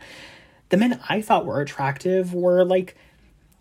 the 0.70 0.76
men 0.76 1.00
I 1.08 1.22
thought 1.22 1.46
were 1.46 1.60
attractive 1.60 2.34
were 2.34 2.64
like 2.64 2.96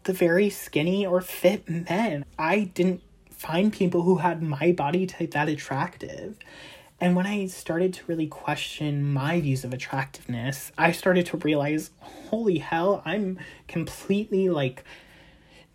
the 0.08 0.14
very 0.14 0.50
skinny 0.50 1.06
or 1.06 1.22
fit 1.22 1.70
men. 1.70 2.26
I 2.40 2.62
didn't 2.62 3.04
find 3.30 3.72
people 3.72 4.02
who 4.02 4.18
had 4.18 4.42
my 4.42 4.72
body 4.72 5.06
type 5.06 5.32
that 5.32 5.50
attractive. 5.50 6.38
And 7.00 7.16
when 7.16 7.28
I 7.28 7.46
started 7.48 7.94
to 7.94 8.06
really 8.08 8.26
question 8.26 9.14
my 9.14 9.40
views 9.40 9.64
of 9.64 9.74
attractiveness, 9.74 10.72
I 10.78 10.94
started 10.94 11.28
to 11.28 11.38
realize, 11.38 11.92
holy 12.00 12.58
hell, 12.58 13.04
I'm 13.06 13.38
completely 13.68 14.50
like 14.50 14.84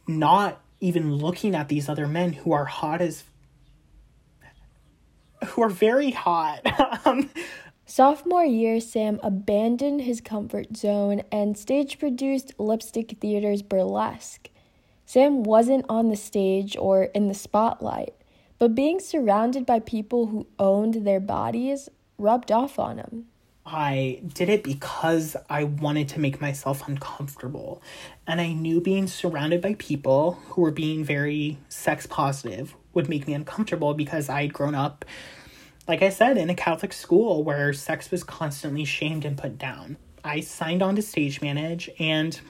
not 0.09 0.61
even 0.81 1.15
looking 1.15 1.55
at 1.55 1.69
these 1.69 1.89
other 1.89 2.09
men 2.09 2.33
who 2.33 2.53
are 2.53 2.65
hot 2.65 3.01
as 3.01 3.23
who 5.49 5.63
are 5.63 5.69
very 5.69 6.11
hot. 6.11 6.61
um, 7.07 7.31
Sophomore 7.85 8.45
year, 8.45 8.81
Sam 8.81 9.21
abandoned 9.23 10.03
his 10.03 10.21
comfort 10.21 10.77
zone 10.77 11.23
and 11.31 11.59
stage 11.59 11.99
produced 11.99 12.55
Lipstick 12.59 13.17
Theater's 13.21 13.63
Burlesque. 13.63 14.49
Sam 15.05 15.43
wasn't 15.43 15.85
on 15.89 16.09
the 16.09 16.17
stage 16.17 16.77
or 16.77 17.05
in 17.05 17.29
the 17.29 17.35
spotlight, 17.35 18.15
but 18.59 18.75
being 18.75 19.01
surrounded 19.01 19.67
by 19.67 19.81
people 19.81 20.27
who 20.27 20.47
owned 20.59 21.05
their 21.05 21.21
bodies 21.21 21.89
rubbed 22.19 22.53
off 22.53 22.79
on 22.79 22.99
him. 22.99 23.27
I 23.65 24.21
did 24.35 24.49
it 24.49 24.65
because 24.65 25.37
I 25.49 25.65
wanted 25.65 26.09
to 26.11 26.21
make 26.21 26.41
myself 26.41 26.87
uncomfortable. 26.89 27.83
And 28.27 28.41
I 28.41 28.53
knew 28.53 28.81
being 28.81 29.07
surrounded 29.07 29.61
by 29.61 29.75
people 29.75 30.33
who 30.49 30.63
were 30.63 30.73
being 30.73 31.05
very 31.05 31.59
sex 31.69 32.07
positive 32.07 32.75
would 32.93 33.09
make 33.09 33.27
me 33.27 33.35
uncomfortable 33.35 33.95
because 33.95 34.29
I'd 34.29 34.53
grown 34.53 34.75
up 34.75 35.05
like 35.89 36.03
I 36.03 36.11
said, 36.11 36.39
in 36.39 36.51
a 36.51 36.55
Catholic 36.55 36.93
school 36.93 37.43
where 37.43 37.73
sex 37.73 38.11
was 38.11 38.25
constantly 38.25 38.85
shamed 38.85 39.25
and 39.25 39.37
put 39.37 39.59
down. 39.59 39.97
I 40.25 40.41
signed 40.41 40.83
on 40.83 40.97
to 40.97 41.03
stage 41.03 41.41
manage, 41.41 41.91
and 41.99 42.41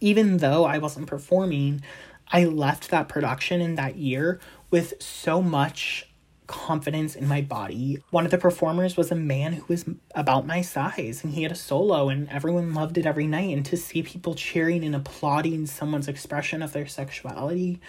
even 0.00 0.38
though 0.38 0.64
I 0.64 0.78
wasn't 0.78 1.06
performing, 1.06 1.82
I 2.28 2.44
left 2.44 2.90
that 2.90 3.08
production 3.08 3.60
in 3.60 3.76
that 3.76 3.96
year 3.96 4.40
with 4.70 5.00
so 5.00 5.40
much 5.40 6.08
confidence 6.46 7.16
in 7.16 7.26
my 7.26 7.40
body. 7.40 8.02
One 8.10 8.24
of 8.24 8.30
the 8.30 8.38
performers 8.38 8.96
was 8.96 9.10
a 9.10 9.16
man 9.16 9.54
who 9.54 9.64
was 9.68 9.84
about 10.14 10.46
my 10.46 10.62
size 10.62 11.24
and 11.24 11.32
he 11.32 11.42
had 11.42 11.52
a 11.52 11.56
solo 11.56 12.08
and 12.08 12.28
everyone 12.28 12.74
loved 12.74 12.98
it 12.98 13.06
every 13.06 13.26
night 13.26 13.54
and 13.54 13.66
to 13.66 13.76
see 13.76 14.02
people 14.02 14.34
cheering 14.34 14.84
and 14.84 14.94
applauding 14.94 15.66
someone's 15.66 16.08
expression 16.08 16.62
of 16.62 16.72
their 16.72 16.86
sexuality 16.86 17.80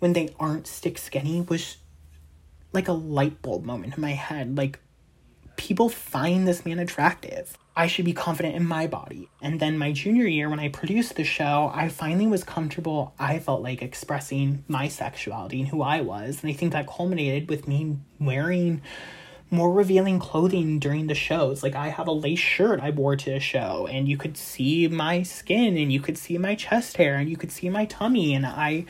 when 0.00 0.12
they 0.12 0.34
aren't 0.40 0.66
stick 0.66 0.98
skinny 0.98 1.40
was 1.42 1.76
like 2.72 2.88
a 2.88 2.92
light 2.92 3.42
bulb 3.42 3.64
moment 3.64 3.96
in 3.96 4.00
my 4.00 4.12
head. 4.12 4.56
Like, 4.56 4.80
people 5.56 5.88
find 5.88 6.46
this 6.46 6.64
man 6.64 6.78
attractive. 6.78 7.58
I 7.76 7.86
should 7.86 8.04
be 8.04 8.12
confident 8.12 8.56
in 8.56 8.66
my 8.66 8.86
body. 8.86 9.28
And 9.40 9.60
then 9.60 9.78
my 9.78 9.92
junior 9.92 10.26
year, 10.26 10.48
when 10.48 10.60
I 10.60 10.68
produced 10.68 11.16
the 11.16 11.24
show, 11.24 11.70
I 11.74 11.88
finally 11.88 12.26
was 12.26 12.42
comfortable, 12.42 13.14
I 13.18 13.38
felt 13.38 13.62
like 13.62 13.82
expressing 13.82 14.64
my 14.66 14.88
sexuality 14.88 15.60
and 15.60 15.68
who 15.68 15.82
I 15.82 16.00
was. 16.00 16.42
And 16.42 16.50
I 16.50 16.54
think 16.54 16.72
that 16.72 16.88
culminated 16.88 17.48
with 17.48 17.68
me 17.68 17.98
wearing 18.18 18.82
more 19.50 19.72
revealing 19.72 20.18
clothing 20.18 20.78
during 20.78 21.06
the 21.06 21.14
shows. 21.14 21.62
Like 21.62 21.74
I 21.74 21.88
have 21.88 22.08
a 22.08 22.12
lace 22.12 22.38
shirt 22.38 22.80
I 22.80 22.90
wore 22.90 23.16
to 23.16 23.36
a 23.36 23.40
show 23.40 23.86
and 23.90 24.08
you 24.08 24.16
could 24.16 24.36
see 24.36 24.88
my 24.88 25.22
skin 25.22 25.76
and 25.76 25.92
you 25.92 26.00
could 26.00 26.18
see 26.18 26.36
my 26.38 26.54
chest 26.54 26.96
hair 26.96 27.16
and 27.16 27.30
you 27.30 27.36
could 27.36 27.52
see 27.52 27.70
my 27.70 27.86
tummy 27.86 28.34
and 28.34 28.44
I 28.44 28.84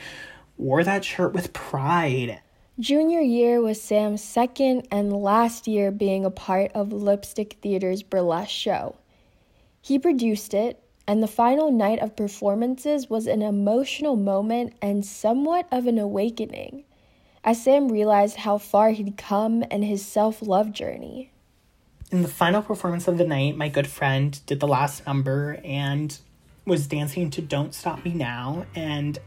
wore 0.57 0.83
that 0.83 1.05
shirt 1.05 1.33
with 1.33 1.53
pride. 1.53 2.41
Junior 2.79 3.19
year 3.19 3.59
was 3.59 3.81
Sam's 3.81 4.23
second 4.23 4.87
and 4.89 5.11
last 5.11 5.67
year 5.67 5.91
being 5.91 6.23
a 6.23 6.31
part 6.31 6.71
of 6.73 6.93
Lipstick 6.93 7.57
Theater's 7.61 8.03
burlesque 8.03 8.51
show. 8.51 8.95
He 9.81 9.99
produced 9.99 10.53
it, 10.53 10.81
and 11.05 11.21
the 11.21 11.27
final 11.27 11.71
night 11.71 11.99
of 11.99 12.15
performances 12.15 13.09
was 13.09 13.27
an 13.27 13.41
emotional 13.41 14.15
moment 14.15 14.75
and 14.81 15.05
somewhat 15.05 15.67
of 15.73 15.87
an 15.87 15.99
awakening 15.99 16.85
as 17.43 17.61
Sam 17.61 17.89
realized 17.89 18.37
how 18.37 18.57
far 18.57 18.91
he'd 18.91 19.17
come 19.17 19.63
in 19.63 19.83
his 19.83 20.05
self 20.05 20.41
love 20.41 20.71
journey. 20.71 21.31
In 22.11 22.21
the 22.21 22.29
final 22.29 22.61
performance 22.61 23.09
of 23.09 23.17
the 23.17 23.27
night, 23.27 23.57
my 23.57 23.67
good 23.67 23.87
friend 23.87 24.39
did 24.45 24.61
the 24.61 24.67
last 24.67 25.05
number 25.05 25.59
and 25.65 26.17
was 26.65 26.87
dancing 26.87 27.29
to 27.31 27.41
Don't 27.41 27.73
Stop 27.73 28.05
Me 28.05 28.13
Now. 28.13 28.65
And 28.73 29.19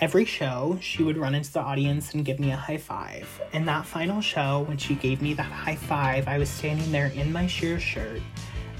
every 0.00 0.24
show, 0.24 0.78
she 0.80 1.02
would 1.02 1.16
run 1.16 1.34
into 1.34 1.52
the 1.52 1.60
audience 1.60 2.14
and 2.14 2.24
give 2.24 2.40
me 2.40 2.50
a 2.50 2.56
high 2.56 2.78
five. 2.78 3.28
In 3.52 3.64
that 3.66 3.86
final 3.86 4.20
show, 4.20 4.64
when 4.68 4.76
she 4.76 4.94
gave 4.94 5.22
me 5.22 5.34
that 5.34 5.42
high 5.42 5.76
five, 5.76 6.28
I 6.28 6.38
was 6.38 6.50
standing 6.50 6.90
there 6.92 7.08
in 7.08 7.32
my 7.32 7.46
sheer 7.46 7.78
shirt 7.78 8.20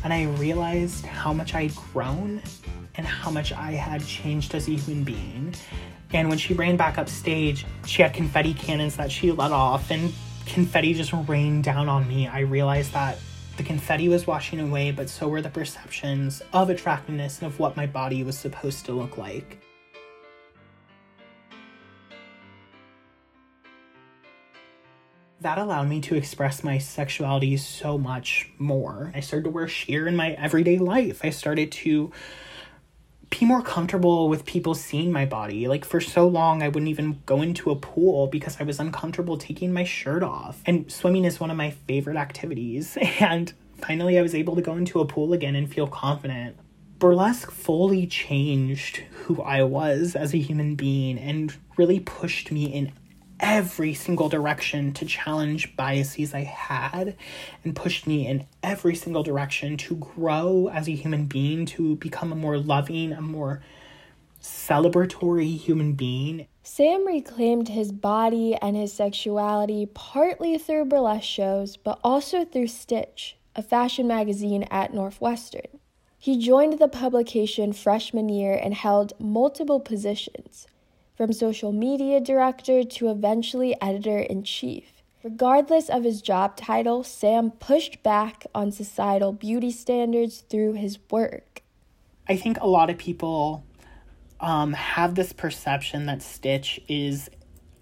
and 0.05 0.13
I 0.13 0.25
realized 0.25 1.07
how 1.07 1.33
much 1.33 1.55
I 1.55 1.63
had 1.63 1.75
grown 1.93 2.43
and 2.97 3.07
how 3.07 3.31
much 3.31 3.53
I 3.53 3.73
had 3.73 4.05
changed 4.07 4.55
as 4.55 4.69
a 4.69 4.73
human 4.73 5.03
being. 5.03 5.55
And 6.13 6.29
when 6.29 6.39
she 6.39 6.55
ran 6.55 6.77
back 6.77 6.99
up 6.99 7.09
stage, 7.09 7.67
she 7.87 8.03
had 8.03 8.13
confetti 8.13 8.55
cannons 8.55 8.97
that 8.97 9.11
she 9.11 9.33
let 9.33 9.51
off, 9.51 9.91
and 9.91 10.13
confetti 10.47 10.95
just 10.95 11.13
rained 11.27 11.65
down 11.65 11.89
on 11.89 12.07
me. 12.07 12.29
I 12.29 12.41
realized 12.41 12.93
that 12.93 13.19
the 13.57 13.65
confetti 13.65 14.09
was 14.09 14.27
washing 14.27 14.61
away, 14.61 14.93
but 14.93 15.09
so 15.09 15.27
were 15.27 15.43
the 15.43 15.49
perceptions 15.49 16.43
of 16.53 16.71
attractiveness 16.71 17.41
and 17.41 17.51
of 17.51 17.59
what 17.59 17.77
my 17.77 17.87
body 17.87 18.23
was 18.23 18.39
supposed 18.39 18.85
to 18.87 18.93
look 18.93 19.17
like. 19.17 19.64
That 25.45 25.59
allowed 25.59 25.89
me 25.89 26.01
to 26.01 26.15
express 26.15 26.65
my 26.65 26.79
sexuality 26.79 27.59
so 27.59 27.99
much 27.99 28.49
more. 28.57 29.13
I 29.15 29.21
started 29.21 29.45
to 29.45 29.51
wear 29.51 29.69
sheer 29.69 30.07
in 30.07 30.17
my 30.17 30.31
everyday 30.31 30.79
life. 30.79 31.21
I 31.23 31.29
started 31.29 31.71
to 31.71 32.11
be 33.29 33.45
more 33.45 33.61
comfortable 33.61 34.31
with 34.31 34.47
people 34.47 34.75
seeing 34.75 35.13
my 35.13 35.27
body. 35.27 35.69
Like 35.69 35.85
for 35.85 36.01
so 36.01 36.27
long, 36.27 36.63
I 36.63 36.69
wouldn't 36.69 36.89
even 36.89 37.21
go 37.27 37.43
into 37.43 37.71
a 37.71 37.77
pool 37.77 38.27
because 38.27 38.59
I 38.59 38.65
was 38.65 38.81
uncomfortable 38.81 39.37
taking 39.37 39.71
my 39.71 39.85
shirt 39.85 40.23
off. 40.23 40.63
And 40.65 40.91
swimming 40.91 41.27
is 41.27 41.39
one 41.39 41.51
of 41.51 41.59
my 41.59 41.73
favorite 41.73 42.17
activities. 42.17 42.97
And 43.21 43.53
finally, 43.83 44.19
I 44.19 44.23
was 44.23 44.35
able 44.35 44.57
to 44.57 44.63
go 44.63 44.77
into 44.77 45.01
a 45.01 45.07
pool 45.07 45.35
again 45.35 45.57
and 45.57 45.71
feel 45.71 45.87
confident. 45.87 46.57
Burlesque 46.99 47.51
fully 47.51 48.07
changed 48.07 49.03
who 49.25 49.43
I 49.43 49.63
was 49.65 50.17
as 50.17 50.33
a 50.33 50.39
human 50.39 50.75
being 50.75 51.19
and 51.19 51.55
really 51.77 52.01
pushed 52.01 52.51
me 52.51 52.65
in 52.73 52.93
every 53.41 53.95
single 53.95 54.29
direction 54.29 54.93
to 54.93 55.05
challenge 55.05 55.77
biases 55.77 56.35
I 56.35 56.45
had 56.45 57.17
and 57.63 57.77
pushed 57.77 58.07
me 58.07 58.27
in 58.27 58.47
every 58.63 58.95
single 58.95 59.23
direction 59.23 59.77
to 59.79 59.97
grow 59.97 60.69
as 60.73 60.89
a 60.89 60.93
human 60.93 61.27
being, 61.27 61.67
to 61.67 61.97
become 61.97 62.33
a 62.33 62.37
more 62.37 62.59
loving, 62.59 63.13
a 63.13 63.21
more 63.21 63.63
celebratory 64.41 65.57
human 65.57 65.93
being. 65.93 66.47
Sam 66.63 67.07
reclaimed 67.07 67.69
his 67.69 67.93
body 67.93 68.55
and 68.61 68.77
his 68.77 68.93
sexuality 68.93 69.87
partly 69.95 70.59
through 70.59 70.87
burlesque 70.87 71.25
shows, 71.25 71.77
but 71.77 71.99
also 72.05 72.45
through 72.45 72.69
Stitch, 72.69 73.37
a 73.57 73.63
fashion 73.63 74.07
magazine 74.07 74.65
at 74.71 74.93
Northwestern. 74.93 75.79
He 76.19 76.39
joined 76.39 76.79
the 76.79 76.89
publication 76.89 77.73
freshman 77.73 78.31
year 78.31 78.55
and 78.55 78.73
held 78.73 79.13
multiple 79.19 79.81
positions 79.81 80.67
from 81.17 81.33
social 81.33 81.73
media 81.73 82.21
director 82.21 82.83
to 82.85 83.09
eventually 83.09 83.77
editor 83.81 84.19
in 84.19 84.43
chief. 84.43 85.03
Regardless 85.23 85.89
of 85.89 86.05
his 86.05 86.21
job 86.21 86.57
title, 86.57 87.03
Sam 87.03 87.51
pushed 87.51 88.03
back 88.03 88.47
on 88.55 88.71
societal 88.71 89.33
beauty 89.33 89.71
standards 89.71 90.45
through 90.51 90.75
his 90.75 90.99
work. 91.11 91.63
I 92.29 92.37
think 92.37 92.59
a 92.61 92.67
lot 92.67 92.91
of 92.91 92.99
people 92.99 93.65
um, 94.41 94.75
have 94.75 95.15
this 95.15 95.33
perception 95.33 96.07
that 96.07 96.23
Stitch 96.23 96.81
is 96.89 97.31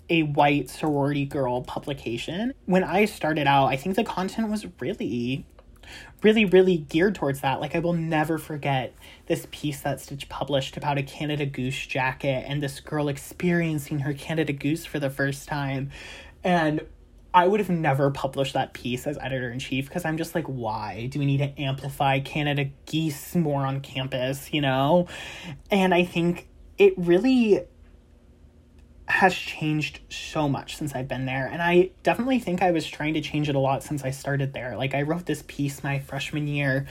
a 0.08 0.22
white 0.22 0.68
sorority 0.68 1.24
girl 1.24 1.62
publication. 1.62 2.52
When 2.66 2.84
I 2.84 3.06
started 3.06 3.46
out, 3.46 3.66
I 3.66 3.76
think 3.76 3.96
the 3.96 4.04
content 4.04 4.48
was 4.50 4.66
really 4.78 5.46
really, 6.22 6.44
really 6.44 6.78
geared 6.78 7.14
towards 7.14 7.40
that. 7.40 7.60
Like, 7.60 7.74
I 7.74 7.80
will 7.80 7.92
never 7.92 8.38
forget 8.38 8.94
this 9.26 9.46
piece 9.50 9.80
that 9.80 10.00
Stitch 10.00 10.28
published 10.28 10.76
about 10.76 10.98
a 10.98 11.02
Canada 11.02 11.46
Goose 11.46 11.86
jacket 11.86 12.44
and 12.46 12.62
this 12.62 12.80
girl 12.80 13.08
experiencing 13.08 14.00
her 14.00 14.12
Canada 14.12 14.52
Goose 14.52 14.84
for 14.84 14.98
the 14.98 15.10
first 15.10 15.48
time. 15.48 15.90
And 16.44 16.82
I 17.34 17.46
would 17.46 17.60
have 17.60 17.70
never 17.70 18.10
published 18.10 18.54
that 18.54 18.74
piece 18.74 19.06
as 19.06 19.16
editor 19.18 19.50
in 19.50 19.58
chief 19.58 19.88
because 19.88 20.04
I'm 20.04 20.18
just 20.18 20.34
like, 20.34 20.44
why 20.44 21.06
do 21.10 21.18
we 21.18 21.24
need 21.24 21.38
to 21.38 21.60
amplify 21.60 22.20
Canada 22.20 22.70
geese 22.86 23.34
more 23.34 23.64
on 23.64 23.80
campus, 23.80 24.52
you 24.52 24.60
know? 24.60 25.08
And 25.70 25.94
I 25.94 26.04
think 26.04 26.48
it 26.76 26.94
really 26.96 27.62
has 29.12 29.34
changed 29.34 30.00
so 30.08 30.48
much 30.48 30.76
since 30.76 30.94
I've 30.94 31.06
been 31.06 31.26
there. 31.26 31.46
And 31.46 31.60
I 31.60 31.90
definitely 32.02 32.38
think 32.38 32.62
I 32.62 32.70
was 32.70 32.86
trying 32.86 33.14
to 33.14 33.20
change 33.20 33.48
it 33.48 33.54
a 33.54 33.58
lot 33.58 33.82
since 33.82 34.04
I 34.04 34.10
started 34.10 34.54
there. 34.54 34.76
Like, 34.76 34.94
I 34.94 35.02
wrote 35.02 35.26
this 35.26 35.44
piece 35.46 35.84
my 35.84 35.98
freshman 35.98 36.46
year. 36.46 36.86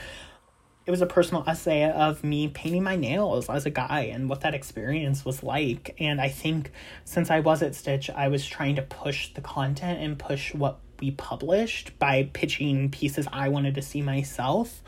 It 0.86 0.90
was 0.90 1.02
a 1.02 1.06
personal 1.06 1.44
essay 1.46 1.90
of 1.90 2.22
me 2.22 2.48
painting 2.48 2.84
my 2.84 2.96
nails 2.96 3.50
as 3.50 3.66
a 3.66 3.70
guy 3.70 4.10
and 4.12 4.28
what 4.28 4.40
that 4.42 4.54
experience 4.54 5.24
was 5.24 5.42
like. 5.42 5.96
And 5.98 6.20
I 6.20 6.28
think 6.28 6.70
since 7.04 7.30
I 7.30 7.40
was 7.40 7.60
at 7.60 7.74
Stitch, 7.74 8.08
I 8.08 8.28
was 8.28 8.46
trying 8.46 8.76
to 8.76 8.82
push 8.82 9.34
the 9.34 9.40
content 9.40 10.00
and 10.00 10.18
push 10.18 10.54
what 10.54 10.78
we 11.00 11.10
published 11.10 11.98
by 11.98 12.30
pitching 12.32 12.88
pieces 12.90 13.26
I 13.32 13.48
wanted 13.48 13.74
to 13.74 13.82
see 13.82 14.00
myself. 14.00 14.82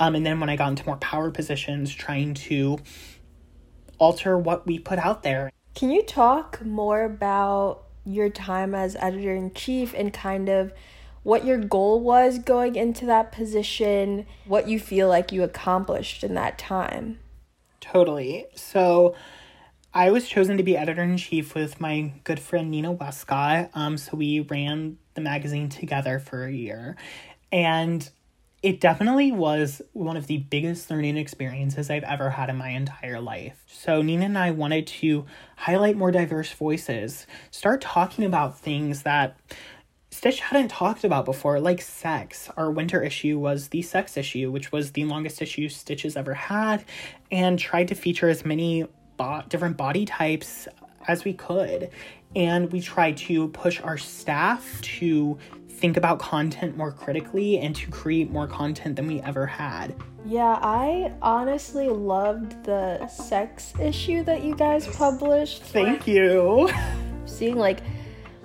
Um, 0.00 0.14
and 0.14 0.24
then 0.24 0.40
when 0.40 0.48
I 0.48 0.56
got 0.56 0.70
into 0.70 0.86
more 0.86 0.96
power 0.96 1.30
positions, 1.30 1.94
trying 1.94 2.32
to 2.34 2.78
alter 3.98 4.38
what 4.38 4.66
we 4.66 4.78
put 4.78 4.98
out 4.98 5.22
there. 5.22 5.50
Can 5.78 5.92
you 5.92 6.02
talk 6.02 6.60
more 6.64 7.04
about 7.04 7.84
your 8.04 8.30
time 8.30 8.74
as 8.74 8.96
editor 8.96 9.32
in 9.32 9.54
chief 9.54 9.94
and 9.96 10.12
kind 10.12 10.48
of 10.48 10.72
what 11.22 11.44
your 11.44 11.56
goal 11.56 12.00
was 12.00 12.40
going 12.40 12.74
into 12.74 13.06
that 13.06 13.30
position, 13.30 14.26
what 14.44 14.66
you 14.66 14.80
feel 14.80 15.06
like 15.06 15.30
you 15.30 15.44
accomplished 15.44 16.24
in 16.24 16.34
that 16.34 16.58
time? 16.58 17.20
Totally. 17.80 18.46
So, 18.56 19.14
I 19.94 20.10
was 20.10 20.28
chosen 20.28 20.56
to 20.56 20.64
be 20.64 20.76
editor 20.76 21.04
in 21.04 21.16
chief 21.16 21.54
with 21.54 21.80
my 21.80 22.12
good 22.24 22.40
friend 22.40 22.72
Nina 22.72 22.90
Westcott. 22.90 23.70
Um, 23.72 23.96
so 23.98 24.16
we 24.16 24.40
ran 24.40 24.98
the 25.14 25.20
magazine 25.20 25.68
together 25.68 26.18
for 26.18 26.44
a 26.44 26.52
year, 26.52 26.96
and 27.52 28.10
it 28.62 28.80
definitely 28.80 29.30
was 29.30 29.80
one 29.92 30.16
of 30.16 30.26
the 30.26 30.38
biggest 30.38 30.90
learning 30.90 31.16
experiences 31.16 31.90
I've 31.90 32.02
ever 32.02 32.30
had 32.30 32.50
in 32.50 32.56
my 32.56 32.70
entire 32.70 33.20
life. 33.20 33.62
So, 33.68 34.02
Nina 34.02 34.24
and 34.24 34.38
I 34.38 34.50
wanted 34.50 34.86
to 34.88 35.26
highlight 35.56 35.96
more 35.96 36.10
diverse 36.10 36.50
voices, 36.52 37.26
start 37.52 37.80
talking 37.80 38.24
about 38.24 38.58
things 38.58 39.02
that 39.02 39.36
Stitch 40.10 40.40
hadn't 40.40 40.68
talked 40.68 41.04
about 41.04 41.24
before, 41.24 41.60
like 41.60 41.80
sex. 41.80 42.50
Our 42.56 42.70
winter 42.70 43.02
issue 43.02 43.38
was 43.38 43.68
the 43.68 43.82
sex 43.82 44.16
issue, 44.16 44.50
which 44.50 44.72
was 44.72 44.92
the 44.92 45.04
longest 45.04 45.40
issue 45.40 45.68
Stitch 45.68 46.02
has 46.02 46.16
ever 46.16 46.34
had, 46.34 46.84
and 47.30 47.58
tried 47.58 47.88
to 47.88 47.94
feature 47.94 48.28
as 48.28 48.44
many 48.44 48.86
bo- 49.16 49.42
different 49.48 49.76
body 49.76 50.04
types 50.04 50.66
as 51.06 51.24
we 51.24 51.34
could. 51.34 51.90
And 52.34 52.72
we 52.72 52.80
tried 52.80 53.16
to 53.18 53.48
push 53.48 53.80
our 53.80 53.98
staff 53.98 54.80
to 54.82 55.38
think 55.78 55.96
about 55.96 56.18
content 56.18 56.76
more 56.76 56.92
critically 56.92 57.58
and 57.58 57.74
to 57.76 57.90
create 57.90 58.30
more 58.30 58.46
content 58.46 58.96
than 58.96 59.06
we 59.06 59.20
ever 59.22 59.46
had. 59.46 59.94
Yeah, 60.26 60.58
I 60.60 61.12
honestly 61.22 61.88
loved 61.88 62.64
the 62.64 63.06
sex 63.06 63.72
issue 63.80 64.24
that 64.24 64.42
you 64.42 64.54
guys 64.54 64.86
published. 64.88 65.62
Thank 65.62 66.06
you. 66.06 66.70
Seeing 67.26 67.56
like 67.56 67.80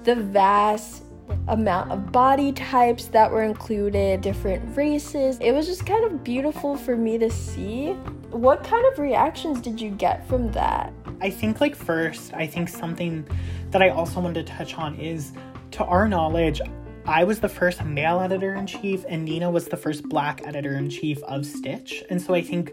the 0.03 0.15
vast 0.15 1.03
amount 1.47 1.91
of 1.91 2.11
body 2.11 2.51
types 2.51 3.07
that 3.07 3.31
were 3.31 3.43
included, 3.43 4.21
different 4.21 4.77
races. 4.77 5.39
It 5.41 5.51
was 5.51 5.65
just 5.65 5.85
kind 5.85 6.05
of 6.05 6.23
beautiful 6.23 6.77
for 6.77 6.95
me 6.95 7.17
to 7.17 7.29
see. 7.29 7.93
What 8.29 8.63
kind 8.63 8.85
of 8.91 8.99
reactions 8.99 9.59
did 9.59 9.81
you 9.81 9.89
get 9.89 10.27
from 10.27 10.51
that? 10.51 10.93
I 11.21 11.29
think, 11.29 11.61
like, 11.61 11.75
first, 11.75 12.33
I 12.33 12.45
think 12.45 12.69
something 12.69 13.25
that 13.71 13.81
I 13.81 13.89
also 13.89 14.19
wanted 14.19 14.45
to 14.45 14.53
touch 14.53 14.75
on 14.75 14.95
is 14.95 15.31
to 15.71 15.83
our 15.85 16.07
knowledge, 16.07 16.61
I 17.05 17.25
was 17.25 17.41
the 17.41 17.49
first 17.49 17.83
male 17.83 18.21
editor 18.21 18.53
in 18.55 18.65
chief, 18.65 19.03
and 19.09 19.25
Nina 19.25 19.51
was 19.51 19.67
the 19.67 19.75
first 19.75 20.07
black 20.07 20.41
editor 20.45 20.75
in 20.75 20.89
chief 20.89 21.21
of 21.23 21.45
Stitch. 21.45 22.01
And 22.09 22.21
so 22.21 22.33
I 22.33 22.41
think 22.41 22.71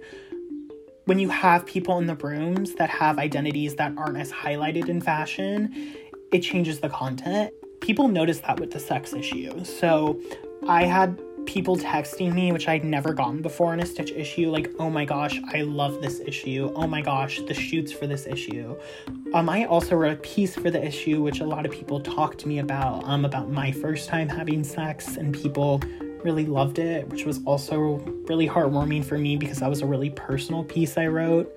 when 1.07 1.19
you 1.19 1.29
have 1.31 1.66
people 1.66 1.99
in 1.99 2.07
the 2.07 2.14
rooms 2.14 2.75
that 2.77 2.90
have 2.90 3.19
identities 3.19 3.75
that 3.77 3.93
aren't 3.97 4.19
as 4.19 4.31
highlighted 4.31 4.88
in 4.88 5.01
fashion, 5.01 5.75
it 6.31 6.40
changes 6.40 6.79
the 6.79 6.88
content. 6.88 7.53
people 7.81 8.09
notice 8.09 8.40
that 8.40 8.61
with 8.61 8.71
the 8.71 8.81
sex 8.81 9.12
issue. 9.12 9.64
So 9.64 10.21
I 10.69 10.85
had 10.85 11.19
people 11.46 11.76
texting 11.76 12.33
me, 12.33 12.53
which 12.53 12.68
I'd 12.68 12.85
never 12.85 13.12
gotten 13.12 13.42
before 13.42 13.72
in 13.74 13.81
a 13.81 13.87
Stitch 13.87 14.12
issue, 14.12 14.50
like, 14.50 14.72
oh 14.79 14.90
my 14.90 15.05
gosh, 15.05 15.40
I 15.53 15.62
love 15.62 16.00
this 16.00 16.20
issue. 16.20 16.72
Oh 16.74 16.87
my 16.87 17.00
gosh, 17.03 17.40
the 17.46 17.55
shoots 17.55 17.92
for 17.92 18.07
this 18.07 18.26
issue. 18.26 18.76
Um, 19.35 19.48
I 19.48 19.64
also 19.64 19.96
wrote 19.96 20.12
a 20.12 20.20
piece 20.20 20.55
for 20.55 20.70
the 20.70 20.85
issue, 20.85 21.22
which 21.22 21.40
a 21.40 21.46
lot 21.46 21.66
of 21.66 21.72
people 21.72 22.00
talked 22.00 22.38
to 22.40 22.48
me 22.48 22.59
about, 22.59 23.05
um, 23.05 23.24
about 23.24 23.50
my 23.50 23.72
first 23.72 24.09
time 24.09 24.29
having 24.29 24.62
sex, 24.64 25.16
and 25.16 25.35
people 25.35 25.81
really 26.22 26.46
loved 26.46 26.79
it, 26.79 27.09
which 27.09 27.24
was 27.24 27.40
also 27.44 27.98
really 28.29 28.48
heartwarming 28.48 29.05
for 29.05 29.18
me 29.18 29.37
because 29.37 29.61
that 29.61 29.70
was 29.70 29.81
a 29.81 29.87
really 29.87 30.11
personal 30.11 30.64
piece 30.64 30.98
I 30.98 31.07
wrote. 31.07 31.50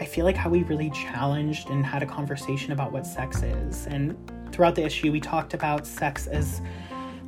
I 0.00 0.04
feel 0.04 0.24
like 0.24 0.36
how 0.36 0.50
we 0.50 0.62
really 0.62 0.90
challenged 0.90 1.70
and 1.70 1.84
had 1.84 2.02
a 2.02 2.06
conversation 2.06 2.72
about 2.72 2.92
what 2.92 3.06
sex 3.06 3.42
is. 3.42 3.86
And 3.86 4.16
throughout 4.52 4.76
the 4.76 4.84
issue, 4.84 5.10
we 5.10 5.20
talked 5.20 5.54
about 5.54 5.86
sex 5.86 6.26
as 6.28 6.60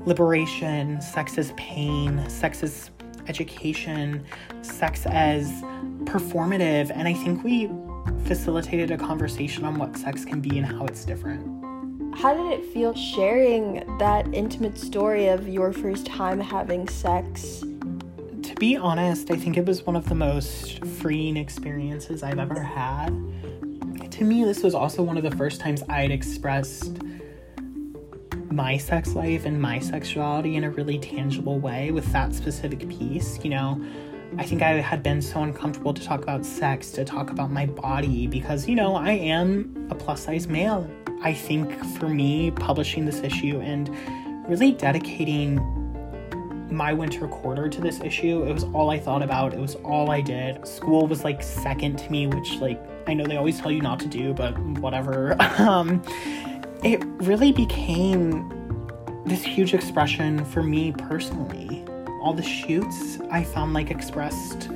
liberation, 0.07 1.01
sex 1.01 1.39
as 1.39 1.53
pain, 1.53 2.29
sex 2.29 2.63
as 2.63 2.91
education, 3.29 4.25
sex 4.63 5.07
as 5.07 5.51
performative. 6.05 6.91
And 6.95 7.07
I 7.07 7.13
think 7.13 7.45
we 7.45 7.71
facilitated 8.25 8.91
a 8.91 8.99
conversation 8.99 9.65
on 9.65 9.79
what 9.79 9.97
sex 9.97 10.25
can 10.25 10.41
be 10.41 10.59
and 10.59 10.67
how 10.67 10.87
it's 10.87 11.05
different. 11.05 11.61
How 12.17 12.35
did 12.35 12.59
it 12.59 12.73
feel 12.73 12.95
sharing 12.95 13.97
that 13.99 14.27
intimate 14.35 14.77
story 14.77 15.29
of 15.29 15.49
your 15.49 15.73
first 15.73 16.07
time 16.07 16.41
having 16.41 16.89
sex? 16.89 17.61
To 18.43 18.55
be 18.59 18.77
honest, 18.77 19.31
I 19.31 19.37
think 19.37 19.57
it 19.57 19.65
was 19.65 19.87
one 19.87 19.97
of 19.97 20.09
the 20.09 20.15
most 20.15 20.85
freeing 20.85 21.37
experiences 21.37 22.23
I've 22.23 22.39
ever 22.39 22.63
had. 22.63 23.09
To 24.11 24.25
me, 24.25 24.45
this 24.45 24.63
was 24.63 24.75
also 24.75 25.03
one 25.03 25.17
of 25.17 25.23
the 25.23 25.31
first 25.31 25.61
times 25.61 25.83
I'd 25.89 26.11
expressed 26.11 26.99
my 28.51 28.77
sex 28.77 29.15
life 29.15 29.47
and 29.47 29.61
my 29.61 29.79
sexuality 29.79 30.57
in 30.57 30.65
a 30.65 30.71
really 30.71 30.99
tangible 30.99 31.61
way 31.61 31.93
with 31.93 32.11
that 32.13 32.35
specific 32.35 32.89
piece. 32.89 33.43
You 33.45 33.51
know, 33.51 33.85
I 34.39 34.45
think 34.45 34.63
I 34.63 34.81
had 34.81 35.03
been 35.03 35.23
so 35.23 35.43
uncomfortable 35.43 35.95
to 35.95 36.03
talk 36.03 36.23
about 36.23 36.45
sex, 36.45 36.91
to 36.93 37.05
talk 37.05 37.31
about 37.31 37.51
my 37.51 37.67
body, 37.67 38.27
because, 38.27 38.69
you 38.69 38.75
know, 38.75 38.97
I 38.97 39.13
am 39.13 39.89
a 39.91 39.95
plus 39.95 40.25
size 40.25 40.49
male. 40.49 40.89
I 41.23 41.33
think 41.35 41.73
for 41.99 42.09
me, 42.09 42.51
publishing 42.51 43.05
this 43.07 43.21
issue 43.21 43.61
and 43.61 43.89
really 44.49 44.73
dedicating 44.73 45.61
my 46.71 46.93
winter 46.93 47.27
quarter 47.27 47.69
to 47.69 47.81
this 47.81 48.01
issue, 48.01 48.45
it 48.45 48.53
was 48.53 48.65
all 48.65 48.91
I 48.91 48.99
thought 48.99 49.23
about. 49.23 49.53
It 49.53 49.61
was 49.61 49.75
all 49.77 50.11
I 50.11 50.21
did. 50.21 50.67
School 50.67 51.07
was 51.07 51.25
like 51.25 51.43
second 51.43 51.99
to 51.99 52.11
me, 52.11 52.27
which, 52.27 52.55
like, 52.55 52.81
I 53.07 53.15
know 53.15 53.27
they 53.27 53.37
always 53.37 53.59
tell 53.59 53.73
you 53.73 53.81
not 53.81 53.99
to 54.01 54.07
do, 54.07 54.33
but 54.33 54.57
whatever. 54.79 55.37
um, 55.59 56.03
it 56.83 57.05
really 57.19 57.53
became 57.53 58.49
this 59.27 59.43
huge 59.43 59.75
expression 59.75 60.45
for 60.47 60.63
me 60.63 60.93
personally. 60.93 61.85
All 62.23 62.33
the 62.33 62.43
shoots 62.43 63.19
I 63.31 63.45
found 63.45 63.75
like 63.75 63.91
expressed 63.91 64.71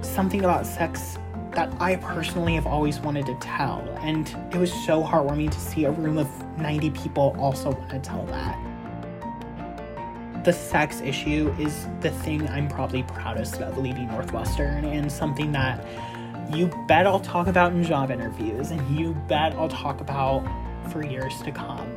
something 0.00 0.40
about 0.40 0.66
sex 0.66 1.18
that 1.52 1.70
I 1.80 1.96
personally 1.96 2.54
have 2.54 2.66
always 2.66 3.00
wanted 3.00 3.26
to 3.26 3.34
tell. 3.40 3.80
And 4.00 4.34
it 4.50 4.56
was 4.56 4.72
so 4.72 5.02
heartwarming 5.02 5.50
to 5.50 5.60
see 5.60 5.84
a 5.84 5.90
room 5.90 6.16
of 6.16 6.28
90 6.58 6.90
people 6.90 7.36
also 7.38 7.72
want 7.72 7.90
to 7.90 7.98
tell 7.98 8.24
that. 8.26 8.58
The 10.44 10.52
sex 10.54 11.02
issue 11.02 11.54
is 11.58 11.86
the 12.00 12.10
thing 12.10 12.48
I'm 12.48 12.66
probably 12.66 13.02
proudest 13.02 13.60
of 13.60 13.76
leaving 13.76 14.06
Northwestern 14.08 14.86
and 14.86 15.12
something 15.12 15.52
that 15.52 15.86
you 16.54 16.68
bet 16.88 17.06
I'll 17.06 17.20
talk 17.20 17.46
about 17.46 17.72
in 17.72 17.84
job 17.84 18.10
interviews 18.10 18.70
and 18.70 18.98
you 18.98 19.12
bet 19.28 19.52
I'll 19.54 19.68
talk 19.68 20.00
about 20.00 20.42
for 20.90 21.04
years 21.04 21.40
to 21.42 21.52
come. 21.52 21.88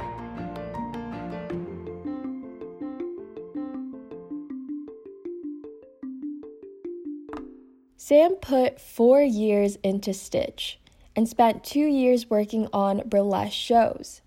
Sam 7.97 8.35
put 8.35 8.81
four 8.81 9.21
years 9.21 9.77
into 9.77 10.13
Stitch 10.13 10.79
and 11.15 11.27
spent 11.27 11.63
two 11.63 11.85
years 11.85 12.29
working 12.29 12.67
on 12.73 13.07
burlesque 13.07 13.53
shows. 13.53 14.21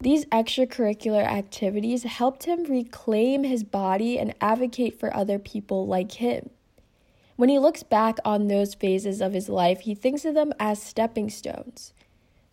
These 0.00 0.24
extracurricular 0.26 1.24
activities 1.24 2.02
helped 2.02 2.44
him 2.44 2.64
reclaim 2.64 3.44
his 3.44 3.62
body 3.64 4.18
and 4.18 4.34
advocate 4.40 4.98
for 4.98 5.14
other 5.14 5.38
people 5.38 5.86
like 5.86 6.12
him. 6.12 6.50
When 7.36 7.48
he 7.48 7.58
looks 7.58 7.82
back 7.82 8.18
on 8.24 8.48
those 8.48 8.74
phases 8.74 9.20
of 9.20 9.32
his 9.32 9.48
life, 9.48 9.80
he 9.80 9.94
thinks 9.94 10.24
of 10.24 10.34
them 10.34 10.52
as 10.58 10.82
stepping 10.82 11.30
stones 11.30 11.92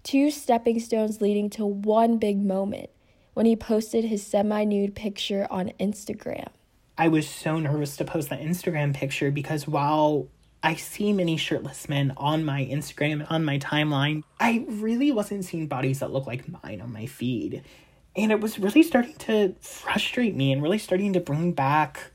two 0.03 0.31
stepping 0.31 0.79
stones 0.79 1.21
leading 1.21 1.49
to 1.51 1.65
one 1.65 2.17
big 2.17 2.43
moment 2.43 2.89
when 3.33 3.45
he 3.45 3.55
posted 3.55 4.05
his 4.05 4.25
semi 4.25 4.63
nude 4.63 4.95
picture 4.95 5.47
on 5.49 5.71
Instagram. 5.79 6.49
I 6.97 7.07
was 7.07 7.29
so 7.29 7.59
nervous 7.59 7.95
to 7.97 8.05
post 8.05 8.29
that 8.29 8.41
Instagram 8.41 8.93
picture 8.93 9.31
because 9.31 9.67
while 9.67 10.27
I 10.61 10.75
see 10.75 11.13
many 11.13 11.37
shirtless 11.37 11.87
men 11.87 12.13
on 12.17 12.43
my 12.43 12.65
Instagram, 12.65 13.25
on 13.31 13.45
my 13.45 13.57
timeline, 13.59 14.23
I 14.39 14.65
really 14.67 15.11
wasn't 15.11 15.45
seeing 15.45 15.67
bodies 15.67 15.99
that 15.99 16.11
look 16.11 16.27
like 16.27 16.49
mine 16.63 16.81
on 16.81 16.91
my 16.91 17.05
feed. 17.05 17.63
And 18.15 18.31
it 18.33 18.41
was 18.41 18.59
really 18.59 18.83
starting 18.83 19.15
to 19.19 19.55
frustrate 19.61 20.35
me 20.35 20.51
and 20.51 20.61
really 20.61 20.77
starting 20.77 21.13
to 21.13 21.21
bring 21.21 21.53
back 21.53 22.11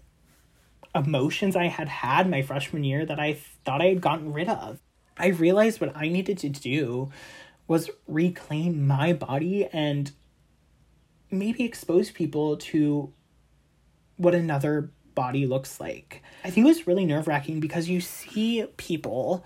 emotions 0.95 1.57
I 1.57 1.69
had 1.69 1.89
had 1.89 2.29
my 2.29 2.43
freshman 2.43 2.85
year 2.85 3.07
that 3.07 3.19
I 3.19 3.39
thought 3.65 3.81
I 3.81 3.87
had 3.87 4.03
gotten 4.03 4.33
rid 4.33 4.49
of. 4.49 4.81
I 5.17 5.29
realized 5.29 5.81
what 5.81 5.97
I 5.97 6.09
needed 6.09 6.39
to 6.39 6.49
do 6.49 7.11
was 7.67 7.91
reclaim 8.07 8.87
my 8.87 9.13
body 9.13 9.67
and 9.73 10.13
maybe 11.31 11.65
expose 11.65 12.11
people 12.11 12.57
to 12.57 13.13
what 14.17 14.35
another 14.35 14.93
body 15.15 15.47
looks 15.47 15.81
like. 15.81 16.23
I 16.45 16.51
think 16.51 16.65
it 16.65 16.69
was 16.69 16.87
really 16.87 17.05
nerve 17.05 17.27
wracking 17.27 17.61
because 17.61 17.89
you 17.89 18.01
see 18.01 18.67
people, 18.77 19.45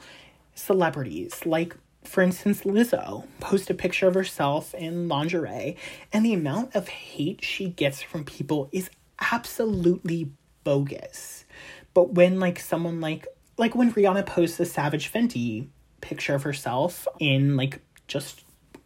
celebrities, 0.55 1.47
like 1.47 1.77
for 2.05 2.23
instance, 2.23 2.63
Lizzo, 2.63 3.27
post 3.39 3.69
a 3.69 3.75
picture 3.75 4.09
of 4.09 4.15
herself 4.15 4.75
in 4.75 5.09
lingerie, 5.09 5.77
and 6.13 6.25
the 6.25 6.33
amount 6.33 6.75
of 6.75 6.89
hate 6.89 7.45
she 7.45 7.69
gets 7.69 8.01
from 8.03 8.25
people 8.25 8.69
is 8.73 8.89
absolutely 9.33 10.33
bogus. 10.65 11.45
But 11.93 12.15
when 12.15 12.41
like 12.41 12.61
someone 12.61 13.01
like 13.01 13.27
like 13.59 13.75
when 13.75 13.93
Rihanna 13.93 14.25
posts 14.25 14.59
a 14.61 14.65
Savage 14.65 15.13
Fenty 15.13 15.69
picture 16.01 16.35
of 16.35 16.45
herself 16.45 17.07
in 17.19 17.57
like 17.57 17.81
just 18.09 18.45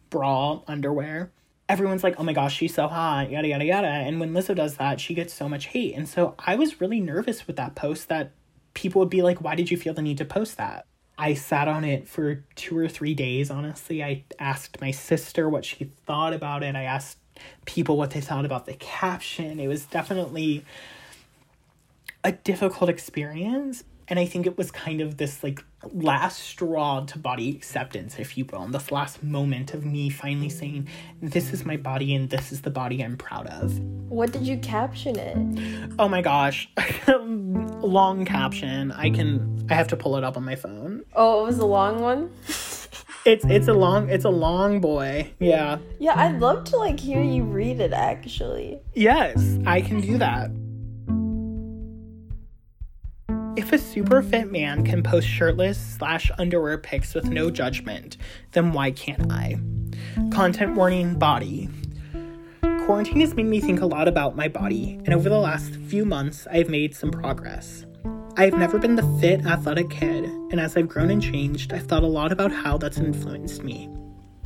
bra 0.09 0.61
underwear. 0.67 1.31
Everyone's 1.67 2.03
like, 2.03 2.15
oh 2.19 2.23
my 2.23 2.33
gosh, 2.33 2.55
she's 2.55 2.75
so 2.75 2.87
hot, 2.87 3.31
yada, 3.31 3.47
yada, 3.47 3.65
yada. 3.65 3.87
And 3.87 4.19
when 4.19 4.33
Lizzo 4.33 4.55
does 4.55 4.75
that, 4.75 4.99
she 4.99 5.13
gets 5.13 5.33
so 5.33 5.49
much 5.49 5.67
hate. 5.67 5.95
And 5.95 6.07
so 6.07 6.35
I 6.37 6.55
was 6.55 6.79
really 6.79 6.99
nervous 6.99 7.47
with 7.47 7.55
that 7.55 7.73
post 7.73 8.09
that 8.09 8.31
people 8.73 8.99
would 8.99 9.09
be 9.09 9.21
like, 9.21 9.41
why 9.41 9.55
did 9.55 9.71
you 9.71 9.77
feel 9.77 9.93
the 9.93 10.01
need 10.01 10.17
to 10.19 10.25
post 10.25 10.57
that? 10.57 10.85
I 11.17 11.35
sat 11.35 11.67
on 11.67 11.83
it 11.83 12.07
for 12.07 12.43
two 12.55 12.77
or 12.77 12.87
three 12.87 13.13
days, 13.13 13.49
honestly. 13.49 14.03
I 14.03 14.23
asked 14.39 14.81
my 14.81 14.91
sister 14.91 15.47
what 15.47 15.63
she 15.63 15.85
thought 16.05 16.33
about 16.33 16.63
it. 16.63 16.75
I 16.75 16.83
asked 16.83 17.17
people 17.65 17.97
what 17.97 18.11
they 18.11 18.21
thought 18.21 18.45
about 18.45 18.65
the 18.65 18.73
caption. 18.73 19.59
It 19.59 19.67
was 19.67 19.85
definitely 19.85 20.65
a 22.23 22.31
difficult 22.31 22.89
experience. 22.89 23.83
And 24.07 24.19
I 24.19 24.25
think 24.25 24.45
it 24.45 24.57
was 24.57 24.71
kind 24.71 25.01
of 25.01 25.17
this 25.17 25.43
like 25.43 25.63
last 25.91 26.39
straw 26.39 27.01
to 27.05 27.17
body 27.17 27.49
acceptance, 27.49 28.19
if 28.19 28.37
you 28.37 28.45
will, 28.45 28.63
and 28.63 28.73
this 28.73 28.91
last 28.91 29.23
moment 29.23 29.73
of 29.73 29.85
me 29.85 30.09
finally 30.09 30.49
saying, 30.49 30.87
This 31.21 31.53
is 31.53 31.65
my 31.65 31.77
body 31.77 32.13
and 32.15 32.29
this 32.29 32.51
is 32.51 32.61
the 32.61 32.69
body 32.69 33.03
I'm 33.03 33.17
proud 33.17 33.47
of. 33.47 33.79
What 34.09 34.31
did 34.31 34.43
you 34.43 34.57
caption 34.57 35.17
it? 35.17 35.93
Oh 35.99 36.07
my 36.07 36.21
gosh. 36.21 36.69
long 37.07 38.25
caption. 38.25 38.91
I 38.91 39.09
can 39.09 39.65
I 39.69 39.75
have 39.75 39.87
to 39.89 39.97
pull 39.97 40.17
it 40.17 40.23
up 40.23 40.37
on 40.37 40.43
my 40.43 40.55
phone. 40.55 41.03
Oh, 41.15 41.43
it 41.43 41.47
was 41.47 41.59
a 41.59 41.65
long 41.65 42.01
one? 42.01 42.31
it's 43.25 43.45
it's 43.45 43.67
a 43.67 43.73
long 43.73 44.09
it's 44.09 44.25
a 44.25 44.29
long 44.29 44.81
boy. 44.81 45.31
Yeah. 45.39 45.77
Yeah, 45.99 46.13
I'd 46.19 46.39
love 46.39 46.65
to 46.65 46.77
like 46.77 46.99
hear 46.99 47.21
you 47.21 47.43
read 47.43 47.79
it 47.79 47.93
actually. 47.93 48.79
Yes, 48.93 49.57
I 49.65 49.81
can 49.81 50.01
do 50.01 50.17
that. 50.17 50.51
If 53.55 53.71
a 53.71 53.77
super 53.77 54.23
fit 54.23 54.51
man 54.51 54.83
can 54.83 55.03
post 55.03 55.27
shirtless 55.27 55.77
slash 55.77 56.31
underwear 56.39 56.75
pics 56.79 57.13
with 57.13 57.25
no 57.25 57.51
judgment, 57.51 58.17
then 58.53 58.73
why 58.73 58.89
can't 58.89 59.31
I? 59.31 59.59
Content 60.31 60.75
warning 60.75 61.19
body. 61.19 61.69
Quarantine 62.85 63.21
has 63.21 63.35
made 63.35 63.45
me 63.45 63.61
think 63.61 63.79
a 63.79 63.85
lot 63.85 64.07
about 64.07 64.35
my 64.35 64.47
body, 64.47 64.99
and 65.05 65.13
over 65.13 65.29
the 65.29 65.37
last 65.37 65.75
few 65.75 66.03
months, 66.03 66.47
I've 66.49 66.67
made 66.67 66.95
some 66.95 67.11
progress. 67.11 67.85
I've 68.37 68.55
never 68.55 68.79
been 68.79 68.95
the 68.95 69.19
fit, 69.21 69.45
athletic 69.45 69.91
kid, 69.91 70.25
and 70.25 70.59
as 70.59 70.75
I've 70.75 70.87
grown 70.87 71.11
and 71.11 71.21
changed, 71.21 71.73
I've 71.73 71.85
thought 71.85 72.01
a 72.01 72.07
lot 72.07 72.31
about 72.31 72.51
how 72.51 72.79
that's 72.79 72.97
influenced 72.97 73.63
me. 73.63 73.87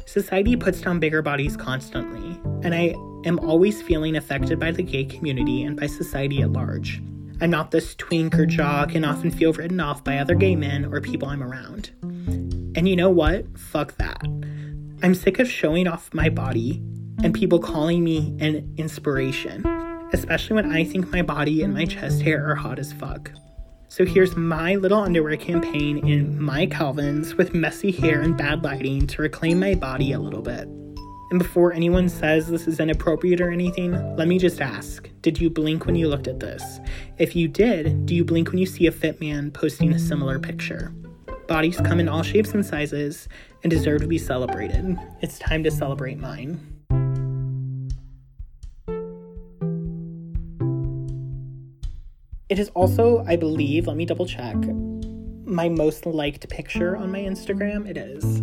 Society 0.05 0.57
puts 0.57 0.81
down 0.81 0.99
bigger 0.99 1.21
bodies 1.21 1.55
constantly, 1.55 2.37
and 2.61 2.75
I 2.75 2.93
am 3.23 3.39
always 3.39 3.81
feeling 3.81 4.17
affected 4.17 4.59
by 4.59 4.71
the 4.71 4.83
gay 4.83 5.05
community 5.05 5.63
and 5.63 5.79
by 5.79 5.87
society 5.87 6.41
at 6.41 6.51
large. 6.51 7.01
I'm 7.39 7.51
not 7.51 7.69
this 7.69 7.93
twink 7.95 8.33
or 8.35 8.45
jock 8.47 8.95
and 8.95 9.05
often 9.05 9.29
feel 9.29 9.53
written 9.53 9.79
off 9.79 10.03
by 10.03 10.17
other 10.17 10.33
gay 10.33 10.55
men 10.55 10.85
or 10.85 11.01
people 11.01 11.27
I'm 11.27 11.43
around. 11.43 11.91
And 12.75 12.89
you 12.89 12.95
know 12.95 13.11
what? 13.11 13.45
Fuck 13.57 13.97
that. 13.97 14.23
I'm 15.03 15.13
sick 15.13 15.37
of 15.37 15.49
showing 15.49 15.87
off 15.87 16.11
my 16.13 16.29
body 16.29 16.81
and 17.23 17.35
people 17.35 17.59
calling 17.59 18.03
me 18.03 18.35
an 18.39 18.73
inspiration, 18.77 19.65
especially 20.13 20.55
when 20.55 20.71
I 20.71 20.83
think 20.83 21.11
my 21.11 21.21
body 21.21 21.61
and 21.61 21.73
my 21.73 21.85
chest 21.85 22.23
hair 22.23 22.49
are 22.49 22.55
hot 22.55 22.79
as 22.79 22.91
fuck. 22.93 23.31
So 23.87 24.03
here's 24.03 24.35
my 24.35 24.75
little 24.75 24.99
underwear 24.99 25.37
campaign 25.37 26.07
in 26.07 26.41
my 26.41 26.65
Calvins 26.65 27.35
with 27.35 27.53
messy 27.53 27.91
hair 27.91 28.21
and 28.21 28.35
bad 28.35 28.63
lighting 28.63 29.07
to 29.07 29.21
reclaim 29.21 29.59
my 29.59 29.75
body 29.75 30.11
a 30.11 30.19
little 30.19 30.41
bit. 30.41 30.67
And 31.29 31.39
before 31.39 31.73
anyone 31.73 32.07
says 32.07 32.47
this 32.47 32.67
is 32.67 32.79
inappropriate 32.79 33.41
or 33.41 33.51
anything, 33.51 33.91
let 34.15 34.29
me 34.29 34.39
just 34.39 34.61
ask 34.61 35.09
Did 35.21 35.39
you 35.41 35.49
blink 35.49 35.85
when 35.85 35.95
you 35.95 36.07
looked 36.07 36.27
at 36.27 36.39
this? 36.39 36.79
If 37.17 37.35
you 37.35 37.49
did, 37.49 38.05
do 38.05 38.15
you 38.15 38.23
blink 38.23 38.49
when 38.49 38.59
you 38.59 38.65
see 38.65 38.87
a 38.87 38.91
fit 38.91 39.19
man 39.19 39.51
posting 39.51 39.91
a 39.91 39.99
similar 39.99 40.39
picture? 40.39 40.93
Bodies 41.47 41.81
come 41.81 41.99
in 41.99 42.07
all 42.07 42.23
shapes 42.23 42.53
and 42.53 42.65
sizes 42.65 43.27
and 43.63 43.69
deserve 43.69 44.01
to 44.01 44.07
be 44.07 44.17
celebrated. 44.17 44.97
It's 45.21 45.37
time 45.39 45.63
to 45.63 45.71
celebrate 45.71 46.17
mine. 46.17 46.77
It 52.49 52.59
is 52.59 52.69
also, 52.69 53.25
I 53.27 53.35
believe, 53.35 53.87
let 53.87 53.97
me 53.97 54.05
double 54.05 54.25
check, 54.25 54.55
my 55.45 55.67
most 55.67 56.05
liked 56.05 56.47
picture 56.49 56.95
on 56.95 57.11
my 57.11 57.19
Instagram. 57.19 57.89
It 57.89 57.97
is, 57.97 58.41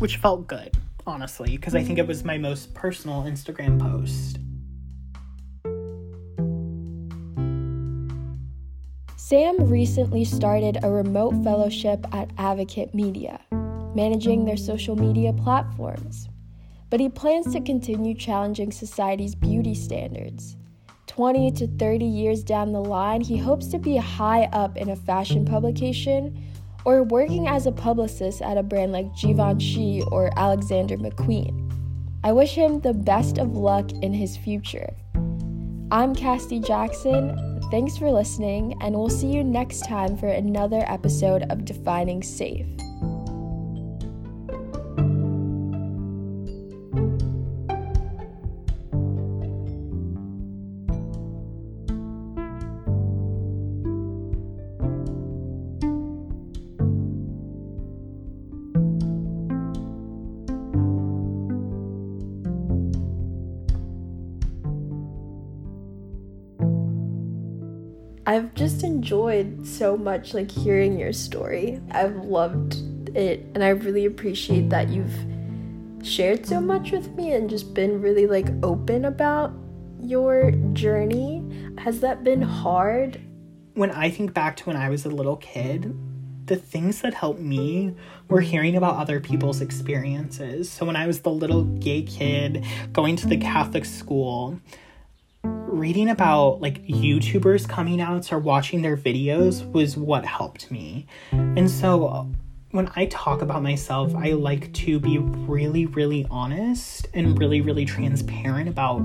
which 0.00 0.18
felt 0.18 0.46
good, 0.46 0.76
honestly, 1.06 1.56
because 1.56 1.74
I 1.74 1.82
think 1.82 1.98
it 1.98 2.06
was 2.06 2.24
my 2.24 2.38
most 2.38 2.74
personal 2.74 3.22
Instagram 3.22 3.80
post. 3.80 4.38
Sam 9.16 9.56
recently 9.70 10.24
started 10.24 10.78
a 10.82 10.90
remote 10.90 11.34
fellowship 11.44 12.04
at 12.12 12.30
Advocate 12.38 12.94
Media, 12.94 13.40
managing 13.94 14.44
their 14.44 14.56
social 14.56 14.96
media 14.96 15.32
platforms. 15.32 16.28
But 16.88 16.98
he 16.98 17.08
plans 17.08 17.52
to 17.52 17.60
continue 17.60 18.14
challenging 18.14 18.72
society's 18.72 19.36
beauty 19.36 19.74
standards 19.74 20.56
20 21.10 21.50
to 21.50 21.66
30 21.66 22.04
years 22.04 22.44
down 22.44 22.70
the 22.70 22.80
line, 22.80 23.20
he 23.20 23.36
hopes 23.36 23.66
to 23.66 23.80
be 23.80 23.96
high 23.96 24.44
up 24.52 24.76
in 24.76 24.90
a 24.90 24.96
fashion 24.96 25.44
publication 25.44 26.49
or 26.84 27.02
working 27.02 27.48
as 27.48 27.66
a 27.66 27.72
publicist 27.72 28.42
at 28.42 28.56
a 28.56 28.62
brand 28.62 28.92
like 28.92 29.14
Givenchy 29.16 30.02
or 30.10 30.30
Alexander 30.36 30.96
McQueen. 30.96 31.72
I 32.22 32.32
wish 32.32 32.54
him 32.54 32.80
the 32.80 32.92
best 32.92 33.38
of 33.38 33.56
luck 33.56 33.90
in 34.02 34.12
his 34.12 34.36
future. 34.36 34.94
I'm 35.90 36.14
Cassidy 36.14 36.60
Jackson. 36.60 37.60
Thanks 37.70 37.96
for 37.96 38.10
listening, 38.10 38.76
and 38.80 38.94
we'll 38.94 39.08
see 39.08 39.28
you 39.28 39.42
next 39.42 39.86
time 39.86 40.16
for 40.16 40.28
another 40.28 40.84
episode 40.86 41.44
of 41.50 41.64
Defining 41.64 42.22
Safe. 42.22 42.66
I've 68.30 68.54
just 68.54 68.84
enjoyed 68.84 69.66
so 69.66 69.96
much 69.96 70.34
like 70.34 70.52
hearing 70.52 70.96
your 70.96 71.12
story. 71.12 71.80
I've 71.90 72.14
loved 72.14 72.76
it 73.16 73.44
and 73.56 73.64
I 73.64 73.70
really 73.70 74.04
appreciate 74.04 74.70
that 74.70 74.88
you've 74.88 76.06
shared 76.06 76.46
so 76.46 76.60
much 76.60 76.92
with 76.92 77.08
me 77.16 77.32
and 77.32 77.50
just 77.50 77.74
been 77.74 78.00
really 78.00 78.28
like 78.28 78.46
open 78.62 79.06
about 79.06 79.52
your 80.00 80.52
journey. 80.74 81.42
Has 81.78 81.98
that 82.02 82.22
been 82.22 82.40
hard? 82.40 83.20
When 83.74 83.90
I 83.90 84.10
think 84.10 84.32
back 84.32 84.54
to 84.58 84.64
when 84.66 84.76
I 84.76 84.90
was 84.90 85.04
a 85.04 85.10
little 85.10 85.38
kid, 85.38 85.92
the 86.46 86.54
things 86.54 87.00
that 87.00 87.14
helped 87.14 87.40
me 87.40 87.96
were 88.28 88.42
hearing 88.42 88.76
about 88.76 88.94
other 88.94 89.18
people's 89.18 89.60
experiences. 89.60 90.70
So 90.70 90.86
when 90.86 90.94
I 90.94 91.08
was 91.08 91.22
the 91.22 91.32
little 91.32 91.64
gay 91.64 92.02
kid 92.02 92.64
going 92.92 93.16
to 93.16 93.26
the 93.26 93.38
Catholic 93.38 93.84
school, 93.84 94.60
reading 95.72 96.10
about 96.10 96.60
like 96.60 96.86
YouTubers 96.86 97.68
coming 97.68 98.00
out 98.00 98.32
or 98.32 98.38
watching 98.38 98.82
their 98.82 98.96
videos 98.96 99.70
was 99.72 99.96
what 99.96 100.24
helped 100.24 100.70
me. 100.70 101.06
And 101.32 101.70
so 101.70 102.28
when 102.72 102.90
I 102.94 103.06
talk 103.06 103.42
about 103.42 103.62
myself, 103.62 104.14
I 104.14 104.32
like 104.32 104.72
to 104.74 105.00
be 105.00 105.18
really, 105.18 105.86
really 105.86 106.26
honest 106.30 107.08
and 107.14 107.38
really, 107.38 107.60
really 107.60 107.84
transparent 107.84 108.68
about 108.68 109.02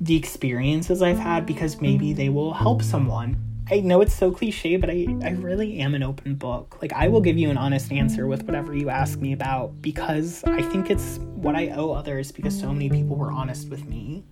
the 0.00 0.16
experiences 0.16 1.02
I've 1.02 1.18
had 1.18 1.46
because 1.46 1.80
maybe 1.80 2.12
they 2.12 2.28
will 2.28 2.52
help 2.52 2.82
someone. 2.82 3.36
I 3.70 3.80
know 3.80 4.02
it's 4.02 4.14
so 4.14 4.30
cliche, 4.30 4.76
but 4.76 4.90
I, 4.90 5.06
I 5.22 5.30
really 5.30 5.78
am 5.78 5.94
an 5.94 6.02
open 6.02 6.34
book. 6.34 6.78
Like, 6.82 6.92
I 6.92 7.08
will 7.08 7.22
give 7.22 7.38
you 7.38 7.48
an 7.48 7.56
honest 7.56 7.90
answer 7.90 8.26
with 8.26 8.42
whatever 8.42 8.74
you 8.74 8.90
ask 8.90 9.18
me 9.18 9.32
about 9.32 9.80
because 9.80 10.44
I 10.44 10.60
think 10.60 10.90
it's 10.90 11.18
what 11.34 11.54
I 11.56 11.68
owe 11.68 11.92
others 11.92 12.30
because 12.30 12.58
so 12.58 12.72
many 12.72 12.90
people 12.90 13.16
were 13.16 13.32
honest 13.32 13.70
with 13.70 13.86
me. 13.86 14.24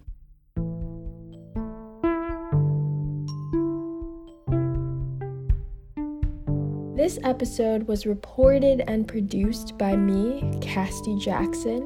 This 7.03 7.19
episode 7.25 7.88
was 7.88 8.07
reported 8.07 8.85
and 8.87 9.09
produced 9.09 9.77
by 9.77 9.97
me, 9.97 10.57
Cassidy 10.61 11.19
Jackson. 11.19 11.85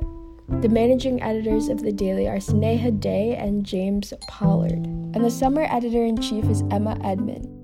The 0.61 0.69
managing 0.69 1.23
editors 1.23 1.69
of 1.69 1.81
The 1.81 1.91
Daily 1.91 2.29
are 2.29 2.37
Sneha 2.37 3.01
Dey 3.01 3.35
and 3.35 3.65
James 3.65 4.13
Pollard, 4.29 4.75
and 4.75 5.25
the 5.25 5.31
summer 5.31 5.63
editor 5.71 6.05
in 6.05 6.21
chief 6.21 6.45
is 6.51 6.63
Emma 6.71 7.01
Edmund. 7.03 7.56